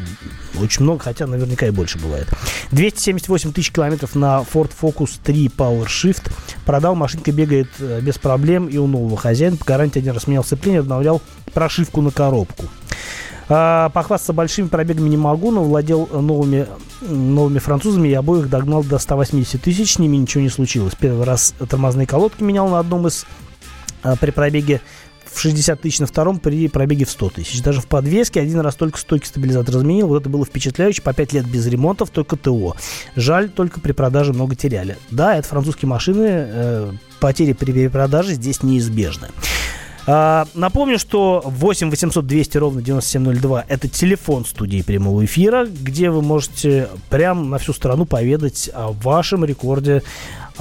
очень 0.58 0.84
много, 0.84 1.04
хотя 1.04 1.26
наверняка 1.26 1.66
и 1.66 1.70
больше 1.70 1.98
бывает. 1.98 2.28
278 2.70 3.52
тысяч 3.52 3.72
километров 3.72 4.14
на 4.14 4.38
Ford 4.40 4.70
Focus 4.80 5.18
3 5.22 5.48
Power 5.54 5.84
Shift. 5.84 6.32
Продал, 6.64 6.94
машинка 6.94 7.30
бегает 7.30 7.68
э, 7.78 8.00
без 8.00 8.16
проблем 8.16 8.68
и 8.68 8.78
у 8.78 8.86
нового 8.86 9.18
хозяина. 9.18 9.58
По 9.58 9.66
гарантии 9.66 9.98
один 9.98 10.14
раз 10.14 10.28
менял 10.28 10.44
сцепление, 10.44 10.80
обновлял 10.80 11.20
прошивку 11.52 12.00
на 12.00 12.10
коробку. 12.10 12.64
А, 13.52 13.88
похвастаться 13.88 14.32
большими 14.32 14.68
пробегами 14.68 15.08
не 15.08 15.16
могу, 15.16 15.50
но 15.50 15.64
владел 15.64 16.08
новыми, 16.12 16.68
новыми 17.00 17.58
французами 17.58 18.08
и 18.08 18.14
обоих 18.14 18.48
догнал 18.48 18.84
до 18.84 18.98
180 18.98 19.60
тысяч. 19.60 19.94
С 19.94 19.98
ними 19.98 20.16
ничего 20.16 20.42
не 20.42 20.48
случилось. 20.48 20.94
Первый 20.94 21.24
раз 21.24 21.52
тормозные 21.68 22.06
колодки 22.06 22.44
менял 22.44 22.68
на 22.68 22.78
одном 22.78 23.08
из 23.08 23.26
а, 24.04 24.14
при 24.14 24.30
пробеге 24.30 24.80
в 25.24 25.40
60 25.40 25.80
тысяч, 25.80 25.98
на 25.98 26.06
втором 26.06 26.38
при 26.38 26.68
пробеге 26.68 27.04
в 27.04 27.10
100 27.10 27.30
тысяч. 27.30 27.60
Даже 27.60 27.80
в 27.80 27.86
подвеске 27.86 28.40
один 28.40 28.60
раз 28.60 28.76
только 28.76 28.98
стойки 28.98 29.26
стабилизатор 29.26 29.76
изменил. 29.76 30.06
Вот 30.06 30.20
это 30.20 30.30
было 30.30 30.44
впечатляюще. 30.44 31.02
По 31.02 31.12
5 31.12 31.32
лет 31.32 31.46
без 31.46 31.66
ремонтов, 31.66 32.10
только 32.10 32.36
ТО. 32.36 32.76
Жаль, 33.16 33.48
только 33.48 33.80
при 33.80 33.90
продаже 33.90 34.32
много 34.32 34.54
теряли. 34.54 34.96
Да, 35.10 35.36
это 35.36 35.48
французские 35.48 35.88
машины. 35.88 36.26
Э, 36.28 36.92
потери 37.18 37.52
при 37.52 37.72
перепродаже 37.72 38.34
здесь 38.34 38.62
неизбежны. 38.62 39.28
А, 40.06 40.46
напомню, 40.54 40.98
что 40.98 41.42
8 41.44 41.90
800 41.90 42.26
200 42.26 42.58
ровно 42.58 42.82
9702 42.82 43.64
это 43.68 43.88
телефон 43.88 44.44
студии 44.44 44.82
прямого 44.82 45.24
эфира, 45.24 45.66
где 45.66 46.10
вы 46.10 46.22
можете 46.22 46.88
прямо 47.08 47.44
на 47.44 47.58
всю 47.58 47.72
страну 47.72 48.06
поведать 48.06 48.70
о 48.72 48.92
вашем 48.92 49.44
рекорде 49.44 50.02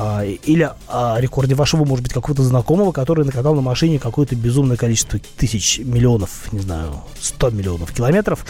а, 0.02 0.24
или 0.24 0.72
о 0.88 1.20
рекорде 1.20 1.56
вашего, 1.56 1.84
может 1.84 2.04
быть, 2.04 2.14
какого-то 2.14 2.42
знакомого, 2.42 2.94
который 2.94 3.26
накатал 3.26 3.54
на 3.54 3.60
машине 3.60 4.00
какое-то 4.00 4.34
безумное 4.34 4.78
количество 4.78 5.20
тысяч, 5.36 5.80
миллионов, 5.80 6.54
не 6.54 6.60
знаю, 6.60 7.04
100 7.20 7.50
миллионов 7.50 7.92
километров, 7.92 8.46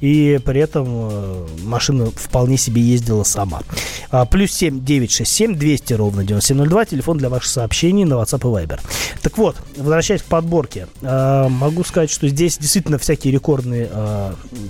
и 0.00 0.40
при 0.42 0.62
этом 0.62 0.86
э, 0.88 1.46
машина 1.64 2.06
вполне 2.06 2.56
себе 2.56 2.80
ездила 2.80 3.22
сама. 3.22 3.60
А, 4.10 4.24
плюс 4.24 4.52
7 4.52 4.82
967 4.82 5.56
200 5.56 5.92
ровно 5.92 6.24
9702, 6.24 6.86
телефон 6.86 7.18
для 7.18 7.28
ваших 7.28 7.50
сообщений 7.50 8.04
на 8.04 8.14
WhatsApp 8.14 8.38
и 8.38 8.64
Viber. 8.64 8.80
Так 9.20 9.36
вот, 9.36 9.56
возвращаясь 9.76 10.22
к 10.22 10.26
подборке, 10.26 10.86
а, 11.02 11.50
могу 11.50 11.84
сказать, 11.84 12.08
что 12.08 12.28
здесь 12.28 12.56
действительно 12.56 12.96
всякие 12.96 13.34
рекордные 13.34 13.90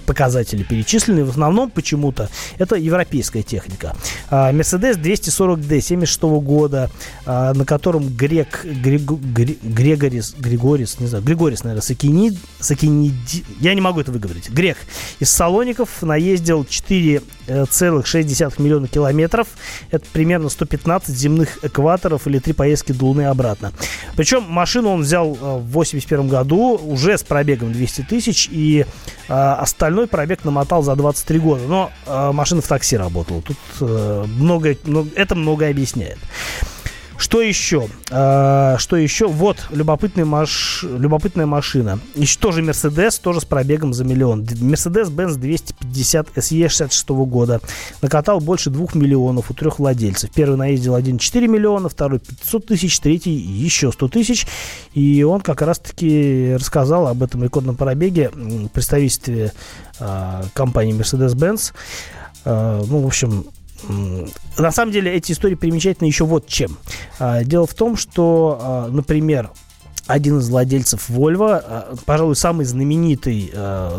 показатели 0.04 0.64
перечислены. 0.64 1.24
В 1.24 1.30
основном 1.30 1.70
почему-то 1.70 2.28
это 2.58 2.74
европейская 2.74 3.42
техника. 3.42 3.94
Mercedes 4.30 5.00
240D 5.00 5.80
76 5.80 6.23
года, 6.28 6.90
а, 7.26 7.52
на 7.54 7.64
котором 7.64 8.08
Грек, 8.08 8.64
Григу, 8.64 9.16
Грегорис, 9.16 10.34
Григорис, 10.38 11.00
не 11.00 11.06
знаю, 11.06 11.24
Григорис, 11.24 11.64
наверное, 11.64 11.82
Сакинид, 11.82 12.36
Сакиниди, 12.60 13.44
я 13.60 13.74
не 13.74 13.80
могу 13.80 14.00
это 14.00 14.12
выговорить, 14.12 14.50
Грех 14.50 14.76
из 15.20 15.30
Салоников 15.30 16.02
наездил 16.02 16.62
4,6 16.62 17.22
э, 17.48 18.62
миллиона 18.62 18.88
километров, 18.88 19.48
это 19.90 20.04
примерно 20.12 20.48
115 20.48 21.14
земных 21.16 21.64
экваторов 21.64 22.26
или 22.26 22.38
три 22.38 22.52
поездки 22.52 22.92
до 22.92 23.06
Луны 23.06 23.22
обратно. 23.22 23.72
Причем 24.16 24.44
машину 24.48 24.90
он 24.90 25.02
взял 25.02 25.34
э, 25.34 25.58
в 25.58 25.70
81 25.72 26.28
году 26.28 26.80
уже 26.82 27.18
с 27.18 27.22
пробегом 27.22 27.72
200 27.72 28.02
тысяч, 28.02 28.48
и 28.50 28.86
а, 29.28 29.56
остальной 29.56 30.06
пробег 30.06 30.44
намотал 30.44 30.82
за 30.82 30.94
23 30.96 31.38
года. 31.38 31.62
Но 31.66 31.90
а, 32.06 32.32
машина 32.32 32.60
в 32.60 32.66
такси 32.66 32.96
работала. 32.96 33.42
Тут 33.42 33.56
а, 33.80 34.24
много, 34.26 34.76
много, 34.84 35.10
это 35.14 35.34
многое 35.34 35.70
объясняет. 35.70 36.13
Что 37.16 37.40
еще? 37.40 37.88
А, 38.10 38.76
что 38.78 38.96
еще? 38.96 39.28
Вот 39.28 39.68
любопытная, 39.70 40.24
маш... 40.24 40.82
любопытная 40.82 41.46
машина. 41.46 42.00
Еще 42.14 42.38
тоже 42.38 42.62
Mercedes, 42.62 43.20
тоже 43.20 43.40
с 43.40 43.44
пробегом 43.44 43.94
за 43.94 44.04
миллион. 44.04 44.42
Mercedes-Benz 44.42 45.36
250 45.36 46.28
SE 46.36 46.68
66 46.68 47.08
года. 47.10 47.60
Накатал 48.02 48.40
больше 48.40 48.70
2 48.70 48.88
миллионов 48.94 49.50
у 49.50 49.54
трех 49.54 49.78
владельцев. 49.78 50.30
Первый 50.34 50.56
наездил 50.56 50.96
1,4 50.96 51.46
миллиона, 51.46 51.88
второй 51.88 52.18
500 52.18 52.66
тысяч, 52.66 52.98
третий 52.98 53.32
еще 53.32 53.92
100 53.92 54.08
тысяч. 54.08 54.46
И 54.92 55.22
он 55.22 55.40
как 55.40 55.62
раз-таки 55.62 56.54
рассказал 56.58 57.06
об 57.06 57.22
этом 57.22 57.44
рекордном 57.44 57.76
пробеге 57.76 58.30
в 58.34 58.68
представительстве 58.68 59.52
а, 60.00 60.44
компании 60.52 60.94
Mercedes-Benz. 60.94 61.72
А, 62.44 62.82
ну, 62.86 62.98
в 62.98 63.06
общем, 63.06 63.46
на 64.58 64.70
самом 64.70 64.92
деле 64.92 65.12
эти 65.12 65.32
истории 65.32 65.54
примечательны 65.54 66.06
еще 66.06 66.24
вот 66.24 66.46
чем. 66.46 66.76
А, 67.18 67.44
дело 67.44 67.66
в 67.66 67.74
том, 67.74 67.96
что, 67.96 68.58
а, 68.60 68.88
например, 68.88 69.50
один 70.06 70.38
из 70.38 70.50
владельцев 70.50 71.08
Volvo, 71.08 71.52
а, 71.54 71.94
пожалуй, 72.04 72.36
самый 72.36 72.66
знаменитый 72.66 73.52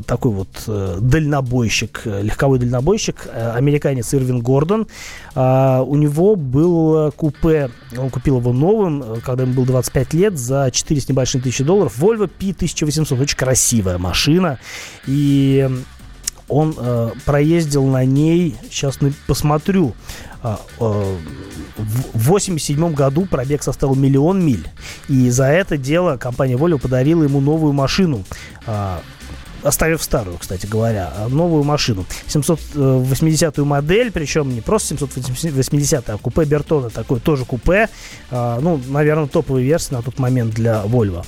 такой 0.05 0.31
вот 0.31 0.49
э, 0.67 0.97
дальнобойщик, 1.01 2.01
легковой 2.05 2.59
дальнобойщик, 2.59 3.27
э, 3.27 3.51
американец 3.55 4.13
Ирвин 4.13 4.41
Гордон. 4.41 4.87
У 5.35 5.95
него 5.95 6.35
был 6.35 7.11
купе, 7.11 7.71
он 7.97 8.09
купил 8.09 8.39
его 8.39 8.53
новым, 8.53 9.03
э, 9.03 9.19
когда 9.21 9.43
ему 9.43 9.53
было 9.53 9.65
25 9.65 10.13
лет, 10.13 10.37
за 10.37 10.69
4 10.71 11.01
с 11.01 11.09
небольшим 11.09 11.41
тысячи 11.41 11.63
долларов. 11.63 11.97
Volvo 11.99 12.29
P1800, 12.39 13.21
очень 13.21 13.37
красивая 13.37 13.97
машина. 13.97 14.59
И 15.07 15.69
он 16.47 16.75
э, 16.77 17.11
проездил 17.25 17.85
на 17.85 18.05
ней, 18.05 18.55
сейчас 18.69 18.99
посмотрю, 19.27 19.95
э, 20.43 20.55
э, 20.79 21.17
в 21.77 22.29
87 22.29 22.93
году 22.93 23.25
пробег 23.25 23.63
составил 23.63 23.95
миллион 23.95 24.45
миль. 24.45 24.67
И 25.09 25.29
за 25.29 25.45
это 25.45 25.77
дело 25.77 26.17
компания 26.17 26.55
Volvo 26.55 26.79
подарила 26.79 27.23
ему 27.23 27.41
новую 27.41 27.73
машину. 27.73 28.23
Э, 28.67 28.99
оставив 29.63 30.03
старую, 30.03 30.37
кстати 30.37 30.67
говоря, 30.67 31.11
а 31.17 31.27
новую 31.27 31.63
машину. 31.63 32.05
780-ю 32.27 33.65
модель, 33.65 34.11
причем 34.11 34.53
не 34.53 34.61
просто 34.61 34.95
780 34.95 36.09
а 36.11 36.17
купе 36.19 36.45
Бертона, 36.45 36.91
такое 36.91 37.19
тоже 37.19 37.45
купе. 37.45 37.89
Ну, 38.29 38.79
наверное, 38.89 39.25
топовая 39.25 39.63
версия 39.63 39.95
на 39.95 40.03
тот 40.03 40.19
момент 40.19 40.53
для 40.53 40.83
Volvo. 40.83 41.25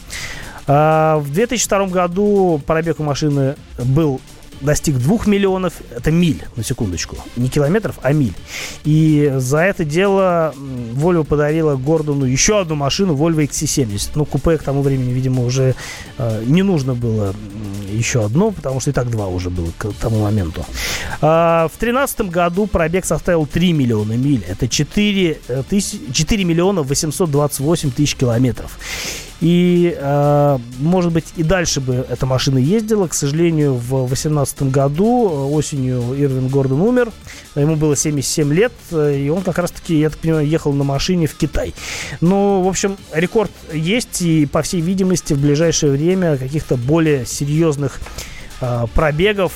В 0.68 1.26
2002 1.32 1.88
году 1.88 2.62
пробег 2.64 3.00
у 3.00 3.04
машины 3.04 3.56
был 3.80 4.22
достиг 4.62 4.98
2 4.98 5.26
миллионов, 5.26 5.74
это 5.96 6.12
миль, 6.12 6.44
на 6.56 6.64
секундочку, 6.64 7.18
не 7.36 7.50
километров, 7.50 8.00
а 8.02 8.14
миль. 8.14 8.34
И 8.84 9.34
за 9.38 9.60
это 9.60 9.86
дело 9.86 10.54
Volvo 10.94 11.24
подарила 11.24 11.76
Гордону 11.76 12.26
еще 12.26 12.60
одну 12.60 12.76
машину, 12.76 13.16
Volvo 13.16 13.46
XC70. 13.48 14.12
Ну, 14.16 14.26
купе 14.26 14.58
к 14.58 14.64
тому 14.64 14.82
времени, 14.82 15.12
видимо, 15.12 15.44
уже 15.44 15.76
э, 16.18 16.44
не 16.46 16.64
нужно 16.64 16.94
было 16.94 17.34
еще 17.92 18.26
одно, 18.26 18.52
потому 18.52 18.80
что 18.80 18.90
и 18.90 18.94
так 18.94 19.10
два 19.10 19.28
уже 19.28 19.50
было 19.50 19.70
к 19.78 19.92
тому 20.02 20.22
моменту. 20.22 20.66
А, 21.22 21.68
в 21.68 21.80
2013 21.80 22.22
году 22.30 22.68
пробег 22.68 23.06
составил 23.06 23.46
3 23.46 23.74
миллиона 23.74 24.14
миль. 24.14 24.44
Это 24.48 24.68
4, 24.68 25.38
э, 25.48 25.64
тысяч, 25.70 26.00
4 26.14 26.44
миллиона 26.44 26.84
828 26.84 27.92
тысяч 27.92 28.16
километров. 28.16 28.78
И, 29.40 29.96
э, 29.96 30.58
может 30.80 31.12
быть, 31.12 31.26
и 31.36 31.44
дальше 31.44 31.80
бы 31.80 32.06
эта 32.10 32.26
машина 32.26 32.58
ездила. 32.58 33.08
К 33.08 33.14
сожалению, 33.14 33.76
в 33.76 34.08
2018 34.08 34.72
году 34.72 35.30
э, 35.30 35.54
осенью 35.54 36.02
Ирвин 36.18 36.48
Гордон 36.48 36.82
умер. 36.82 37.12
Ему 37.56 37.76
было 37.76 37.96
77 37.96 38.52
лет, 38.54 38.74
э, 38.92 39.18
и 39.18 39.30
он 39.30 39.44
как 39.44 39.60
раз-таки, 39.60 40.00
я 40.00 40.10
так 40.10 40.20
понимаю, 40.20 40.48
ехал 40.48 40.74
на 40.74 40.84
машине 40.84 41.28
в 41.28 41.36
Китай. 41.36 41.76
Ну, 42.20 42.62
в 42.62 42.68
общем, 42.68 42.98
рекорд 43.14 43.52
есть, 43.72 44.22
и, 44.22 44.48
по 44.48 44.64
всей 44.64 44.82
видимости, 44.82 45.34
в 45.34 45.40
ближайшее 45.40 45.92
время 45.92 46.38
каких-то 46.38 46.76
более 46.76 47.26
серьезных 47.28 48.00
э, 48.62 48.86
пробегов, 48.96 49.54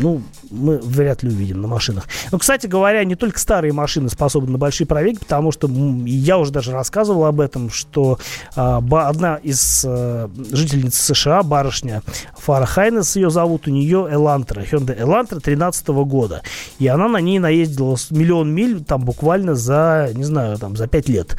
ну, 0.00 0.22
мы 0.52 0.78
вряд 0.78 1.22
ли 1.22 1.30
увидим 1.30 1.60
на 1.60 1.68
машинах. 1.68 2.06
Но, 2.30 2.38
кстати 2.38 2.66
говоря, 2.66 3.04
не 3.04 3.16
только 3.16 3.38
старые 3.38 3.72
машины 3.72 4.08
способны 4.08 4.52
на 4.52 4.58
большие 4.58 4.86
пробеги, 4.86 5.18
потому 5.18 5.52
что 5.52 5.68
я 5.68 6.38
уже 6.38 6.52
даже 6.52 6.72
рассказывал 6.72 7.24
об 7.24 7.40
этом, 7.40 7.70
что 7.70 8.18
а, 8.54 8.82
одна 9.08 9.36
из 9.36 9.84
а, 9.86 10.30
жительниц 10.50 10.94
США, 10.94 11.42
барышня 11.42 12.02
Фара 12.36 12.66
Хайнес, 12.66 13.16
ее 13.16 13.30
зовут, 13.30 13.66
у 13.66 13.70
нее 13.70 14.08
Элантра, 14.10 14.62
Hyundai 14.62 14.98
Elantra 14.98 15.40
13 15.40 15.88
года. 15.88 16.42
И 16.78 16.86
она 16.86 17.08
на 17.08 17.20
ней 17.20 17.38
наездила 17.38 17.96
миллион 18.10 18.52
миль, 18.52 18.82
там 18.84 19.04
буквально 19.04 19.54
за, 19.54 20.10
не 20.14 20.24
знаю, 20.24 20.58
там 20.58 20.76
за 20.76 20.86
5 20.86 21.08
лет. 21.08 21.36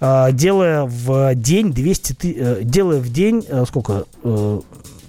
А, 0.00 0.32
делая 0.32 0.84
в 0.84 1.34
день 1.34 1.72
200, 1.72 2.16
э, 2.38 2.60
делая 2.62 3.00
в 3.00 3.08
день, 3.10 3.44
э, 3.48 3.64
сколько, 3.66 4.04
э, 4.22 4.60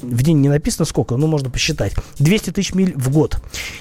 в 0.02 0.24
день 0.24 0.40
не 0.40 0.50
написано 0.50 0.86
сколько, 0.86 1.16
но 1.18 1.28
можно 1.28 1.50
посчитать. 1.50 1.94
200 2.20 2.52
тысяч 2.52 2.74
миль 2.74 2.94
в 2.96 3.12
год. 3.12 3.38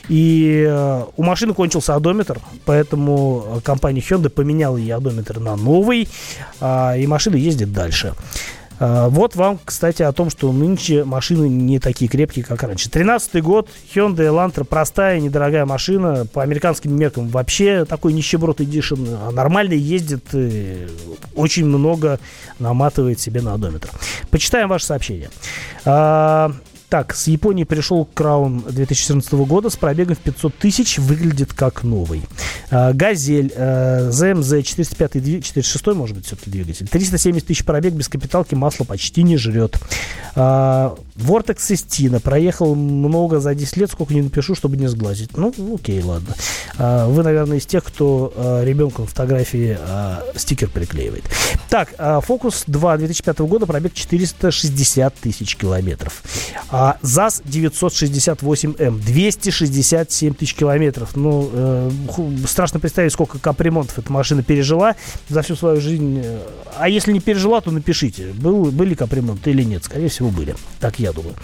И 0.08 0.64
э, 0.68 1.04
у 1.16 1.22
машины 1.22 1.54
кончился 1.54 1.94
одометр, 1.94 2.40
поэтому 2.64 3.60
компания 3.64 4.00
Hyundai 4.00 4.28
поменяла 4.28 4.76
ей 4.76 4.92
одометр 4.92 5.40
на 5.40 5.56
новый, 5.56 6.08
э, 6.60 7.00
и 7.00 7.06
машина 7.06 7.36
ездит 7.36 7.72
дальше. 7.72 8.14
А, 8.78 9.08
вот 9.08 9.36
вам, 9.36 9.58
кстати, 9.64 10.02
о 10.02 10.12
том, 10.12 10.30
что 10.30 10.52
нынче 10.52 11.04
машины 11.04 11.48
не 11.48 11.78
такие 11.78 12.08
крепкие, 12.08 12.44
как 12.44 12.62
раньше. 12.62 12.90
Тринадцатый 12.90 13.42
год, 13.42 13.68
Hyundai 13.94 14.28
Elantra, 14.28 14.64
простая, 14.64 15.20
недорогая 15.20 15.66
машина, 15.66 16.26
по 16.32 16.42
американским 16.42 16.94
меркам 16.94 17.28
вообще 17.28 17.84
такой 17.84 18.12
нищеброд 18.12 18.60
Edition, 18.60 19.18
а 19.28 19.30
нормально 19.30 19.72
ездит, 19.72 20.24
очень 21.34 21.66
много 21.66 22.20
наматывает 22.58 23.20
себе 23.20 23.40
на 23.42 23.54
одометр. 23.54 23.88
Почитаем 24.30 24.68
ваше 24.68 24.86
сообщение. 24.86 25.30
А, 26.86 26.90
так, 26.90 27.14
с 27.14 27.26
Японии 27.26 27.64
пришел 27.64 28.04
Краун 28.04 28.60
2014 28.60 29.32
года 29.32 29.70
с 29.70 29.76
пробегом 29.76 30.14
в 30.14 30.18
500 30.18 30.54
тысяч, 30.54 30.98
выглядит 30.98 31.52
как 31.52 31.84
новый. 31.84 32.22
А, 32.70 32.92
Газель, 32.92 33.52
а, 33.56 34.10
ЗМЗ 34.10 34.64
405, 34.64 35.44
406, 35.44 35.86
может 35.88 36.16
быть, 36.16 36.26
все-таки 36.26 36.50
двигатель. 36.50 36.88
370 36.88 37.46
тысяч 37.46 37.64
пробег 37.64 37.94
без 37.94 38.08
капиталки, 38.08 38.54
масло 38.54 38.84
почти 38.84 39.22
не 39.22 39.36
жрет. 39.36 39.78
А, 41.16 41.22
Vortex 41.22 41.60
Сестина 41.60 42.20
проехал 42.20 42.74
много 42.74 43.40
за 43.40 43.54
10 43.54 43.76
лет, 43.76 43.90
сколько 43.90 44.14
не 44.14 44.22
напишу, 44.22 44.54
чтобы 44.54 44.76
не 44.76 44.86
сглазить. 44.88 45.36
Ну, 45.36 45.52
окей, 45.74 46.02
ладно. 46.02 46.34
А, 46.78 47.08
вы, 47.08 47.22
наверное, 47.22 47.58
из 47.58 47.66
тех, 47.66 47.84
кто 47.84 48.32
а, 48.36 48.64
ребенку 48.64 49.06
фотографии 49.06 49.76
а, 49.80 50.22
стикер 50.36 50.68
приклеивает. 50.68 51.24
Так, 51.68 51.94
Focus 51.98 52.64
2 52.66 52.98
2005 52.98 53.38
года, 53.40 53.66
пробег 53.66 53.92
460 53.94 55.14
тысяч 55.14 55.56
километров. 55.56 56.22
ЗАЗ 57.02 57.42
968М, 57.44 59.00
267 59.00 60.34
тысяч 60.34 60.54
километров. 60.54 61.16
Ну, 61.16 61.50
э, 61.52 61.90
страшно 62.46 62.80
представить, 62.80 63.12
сколько 63.12 63.38
капремонтов 63.38 63.98
эта 63.98 64.12
машина 64.12 64.42
пережила 64.42 64.94
за 65.28 65.42
всю 65.42 65.56
свою 65.56 65.80
жизнь. 65.80 66.22
А 66.78 66.88
если 66.88 67.12
не 67.12 67.20
пережила, 67.20 67.60
то 67.60 67.70
напишите, 67.70 68.32
был, 68.34 68.66
были 68.66 68.94
капремонты 68.94 69.50
или 69.50 69.62
нет. 69.62 69.84
Скорее 69.84 70.08
всего, 70.08 70.30
были. 70.30 70.54
Так 70.80 70.98
я 70.98 71.05
думаю. 71.12 71.34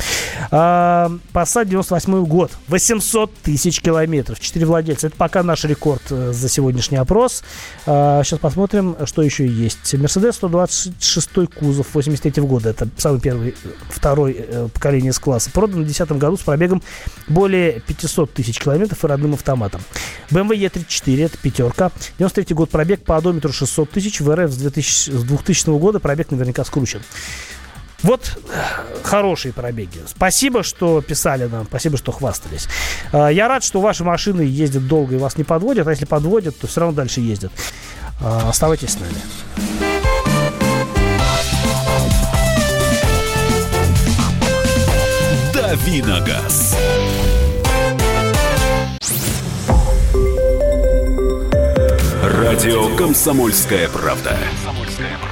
А, 0.50 1.10
Passat 1.32 1.66
98 1.66 2.24
год, 2.26 2.50
800 2.68 3.34
тысяч 3.36 3.80
километров, 3.80 4.40
4 4.40 4.66
владельца. 4.66 5.06
Это 5.08 5.16
пока 5.16 5.42
наш 5.42 5.64
рекорд 5.64 6.02
э, 6.10 6.32
за 6.32 6.48
сегодняшний 6.48 6.98
опрос. 6.98 7.42
А, 7.86 8.22
сейчас 8.24 8.38
посмотрим, 8.40 8.96
что 9.06 9.22
еще 9.22 9.46
есть. 9.46 9.94
Mercedes 9.94 10.32
126 10.32 11.30
кузов 11.58 11.94
83 11.94 12.42
года. 12.42 12.70
Это 12.70 12.88
самый 12.96 13.20
первый, 13.20 13.54
второй 13.88 14.36
э, 14.38 14.68
поколение 14.72 15.12
класса. 15.12 15.50
Продан 15.50 15.82
в 15.82 15.84
2010 15.84 16.12
году 16.18 16.36
с 16.36 16.40
пробегом 16.40 16.82
более 17.28 17.80
500 17.80 18.32
тысяч 18.32 18.58
километров 18.58 19.04
и 19.04 19.06
родным 19.06 19.34
автоматом. 19.34 19.80
BMW 20.30 20.70
E34, 20.70 21.24
это 21.24 21.38
пятерка. 21.38 21.90
93 22.18 22.54
год 22.54 22.70
пробег 22.70 23.04
по 23.04 23.16
одометру 23.16 23.52
600 23.52 23.90
тысяч. 23.90 24.20
В 24.20 24.34
РФ 24.34 24.50
с, 24.50 24.56
2000, 24.56 25.10
с 25.10 25.22
2000 25.22 25.78
года 25.78 26.00
пробег 26.00 26.30
наверняка 26.30 26.64
скручен. 26.64 27.02
Вот 28.02 28.38
хорошие 29.02 29.52
пробеги. 29.52 30.00
Спасибо, 30.06 30.62
что 30.62 31.00
писали 31.00 31.44
нам, 31.44 31.66
спасибо, 31.66 31.96
что 31.96 32.12
хвастались. 32.12 32.68
А, 33.12 33.28
я 33.28 33.48
рад, 33.48 33.62
что 33.62 33.80
ваши 33.80 34.04
машины 34.04 34.42
ездят 34.42 34.86
долго 34.86 35.14
и 35.14 35.18
вас 35.18 35.36
не 35.36 35.44
подводят, 35.44 35.86
а 35.86 35.90
если 35.90 36.04
подводят, 36.04 36.58
то 36.58 36.66
все 36.66 36.80
равно 36.80 36.96
дальше 36.96 37.20
ездят. 37.20 37.52
А, 38.20 38.48
оставайтесь 38.48 38.90
с 38.90 38.98
нами. 38.98 39.14
Давиногаз. 45.54 46.76
Радио 52.22 52.94
«Комсомольская 52.96 53.88
правда». 53.88 54.36